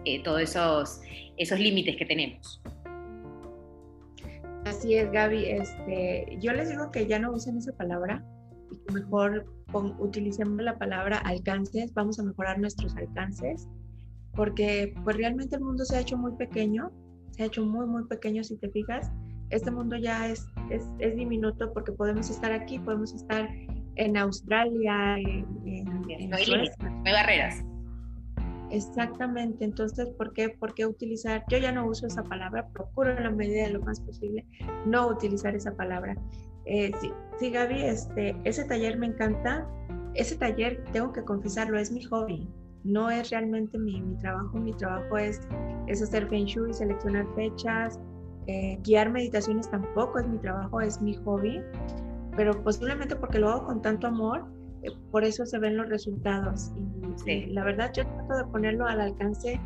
eh, 0.04 0.22
todos 0.22 0.42
esos, 0.42 1.00
esos 1.38 1.58
límites 1.58 1.96
que 1.96 2.04
tenemos. 2.04 2.60
Así 4.66 4.94
es, 4.94 5.10
Gaby. 5.10 5.46
Este, 5.46 6.36
yo 6.40 6.52
les 6.52 6.68
digo 6.68 6.90
que 6.90 7.06
ya 7.06 7.18
no 7.18 7.32
usen 7.32 7.56
esa 7.56 7.74
palabra 7.74 8.22
y 8.70 8.76
que 8.76 8.92
mejor 8.92 9.46
utilicemos 9.98 10.60
la 10.62 10.78
palabra 10.78 11.18
alcances, 11.18 11.92
vamos 11.94 12.18
a 12.18 12.22
mejorar 12.22 12.58
nuestros 12.58 12.96
alcances, 12.96 13.66
porque 14.38 14.94
pues 15.02 15.16
realmente 15.16 15.56
el 15.56 15.62
mundo 15.62 15.84
se 15.84 15.96
ha 15.96 16.00
hecho 16.00 16.16
muy 16.16 16.30
pequeño, 16.36 16.92
se 17.32 17.42
ha 17.42 17.46
hecho 17.46 17.66
muy, 17.66 17.86
muy 17.86 18.04
pequeño 18.04 18.44
si 18.44 18.56
te 18.56 18.70
fijas. 18.70 19.10
Este 19.50 19.68
mundo 19.68 19.96
ya 19.96 20.28
es, 20.28 20.46
es, 20.70 20.84
es 21.00 21.16
diminuto 21.16 21.72
porque 21.72 21.90
podemos 21.90 22.30
estar 22.30 22.52
aquí, 22.52 22.78
podemos 22.78 23.12
estar 23.12 23.48
en 23.96 24.16
Australia, 24.16 25.18
en, 25.18 25.44
en, 25.66 25.84
no, 26.30 26.36
hay 26.36 26.46
límites, 26.46 26.78
no 26.78 27.02
hay 27.04 27.12
barreras. 27.12 27.64
Exactamente, 28.70 29.64
entonces, 29.64 30.08
¿por 30.10 30.32
qué, 30.34 30.50
¿por 30.50 30.72
qué 30.72 30.86
utilizar? 30.86 31.42
Yo 31.50 31.58
ya 31.58 31.72
no 31.72 31.88
uso 31.88 32.06
esa 32.06 32.22
palabra, 32.22 32.68
procuro 32.68 33.16
en 33.16 33.24
la 33.24 33.30
medida 33.30 33.64
de 33.64 33.72
lo 33.72 33.80
más 33.80 34.00
posible 34.00 34.46
no 34.86 35.08
utilizar 35.08 35.56
esa 35.56 35.74
palabra. 35.74 36.14
Eh, 36.64 36.92
sí, 37.00 37.10
sí, 37.40 37.50
Gaby, 37.50 37.82
este, 37.82 38.36
ese 38.44 38.64
taller 38.66 38.98
me 38.98 39.06
encanta. 39.06 39.66
Ese 40.14 40.36
taller, 40.36 40.84
tengo 40.92 41.12
que 41.12 41.24
confesarlo, 41.24 41.76
es 41.76 41.90
mi 41.90 42.04
hobby. 42.04 42.48
No 42.84 43.10
es 43.10 43.30
realmente 43.30 43.78
mi, 43.78 44.00
mi 44.00 44.16
trabajo. 44.18 44.58
Mi 44.58 44.72
trabajo 44.72 45.18
es, 45.18 45.40
es 45.86 46.02
hacer 46.02 46.28
Feng 46.28 46.46
Shui, 46.46 46.72
seleccionar 46.72 47.26
fechas, 47.34 47.98
eh, 48.46 48.78
guiar 48.82 49.10
meditaciones 49.10 49.70
tampoco 49.70 50.18
es 50.18 50.26
mi 50.26 50.38
trabajo, 50.38 50.80
es 50.80 51.00
mi 51.02 51.14
hobby. 51.16 51.60
Pero 52.36 52.62
posiblemente 52.62 53.14
porque 53.16 53.38
lo 53.38 53.50
hago 53.50 53.66
con 53.66 53.82
tanto 53.82 54.06
amor, 54.06 54.46
eh, 54.82 54.90
por 55.10 55.24
eso 55.24 55.44
se 55.44 55.58
ven 55.58 55.76
los 55.76 55.88
resultados. 55.88 56.72
Y, 57.26 57.46
la 57.46 57.64
verdad 57.64 57.92
yo 57.94 58.04
trato 58.04 58.36
de 58.36 58.44
ponerlo 58.44 58.86
al 58.86 59.00
alcance 59.00 59.60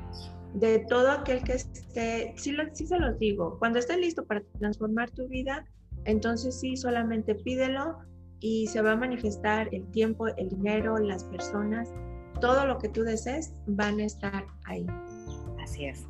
de 0.55 0.81
todo 0.89 1.11
aquel 1.11 1.43
que 1.45 1.55
esté, 1.55 2.35
sí, 2.37 2.55
sí 2.73 2.87
se 2.87 2.99
los 2.99 3.19
digo, 3.19 3.59
cuando 3.59 3.79
estés 3.79 3.99
listo 3.99 4.25
para 4.25 4.43
transformar 4.59 5.11
tu 5.11 5.27
vida, 5.29 5.65
entonces 6.05 6.59
sí, 6.61 6.77
solamente 6.77 7.35
pídelo 7.35 7.99
y 8.41 8.67
se 8.67 8.83
va 8.83 8.93
a 8.93 8.97
manifestar 8.97 9.69
el 9.73 9.87
tiempo, 9.93 10.27
el 10.27 10.49
dinero, 10.49 10.99
las 10.99 11.25
personas, 11.25 11.93
todo 12.43 12.67
lo 12.67 12.77
que 12.79 12.89
tú 12.89 13.05
desees 13.05 13.55
van 13.67 14.01
a 14.01 14.05
estar 14.05 14.45
ahí. 14.65 14.85
Así 15.63 15.87
es. 15.87 16.05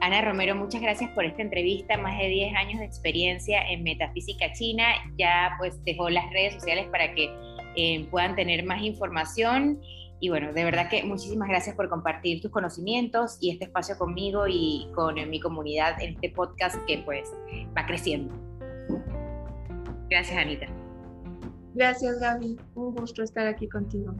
Ana 0.00 0.22
Romero, 0.22 0.56
muchas 0.56 0.82
gracias 0.82 1.10
por 1.12 1.24
esta 1.24 1.40
entrevista, 1.40 1.96
más 1.96 2.18
de 2.18 2.28
10 2.28 2.56
años 2.56 2.80
de 2.80 2.84
experiencia 2.84 3.62
en 3.70 3.84
metafísica 3.84 4.52
china, 4.52 4.84
ya 5.16 5.54
pues 5.58 5.82
dejó 5.84 6.10
las 6.10 6.28
redes 6.30 6.54
sociales 6.54 6.86
para 6.90 7.14
que 7.14 7.30
eh, 7.76 8.06
puedan 8.10 8.34
tener 8.34 8.64
más 8.64 8.82
información. 8.82 9.80
Y 10.20 10.30
bueno, 10.30 10.52
de 10.52 10.64
verdad 10.64 10.88
que 10.90 11.04
muchísimas 11.04 11.48
gracias 11.48 11.76
por 11.76 11.88
compartir 11.88 12.42
tus 12.42 12.50
conocimientos 12.50 13.38
y 13.40 13.52
este 13.52 13.66
espacio 13.66 13.96
conmigo 13.96 14.46
y 14.48 14.88
con 14.96 15.14
mi 15.30 15.38
comunidad 15.38 16.02
en 16.02 16.14
este 16.14 16.30
podcast 16.30 16.76
que 16.86 16.98
pues 17.04 17.32
va 17.76 17.86
creciendo. 17.86 18.34
Gracias, 20.10 20.36
Anita. 20.36 20.66
Gracias, 21.74 22.18
Gaby. 22.18 22.58
Un 22.74 22.94
gusto 22.96 23.22
estar 23.22 23.46
aquí 23.46 23.68
contigo. 23.68 24.12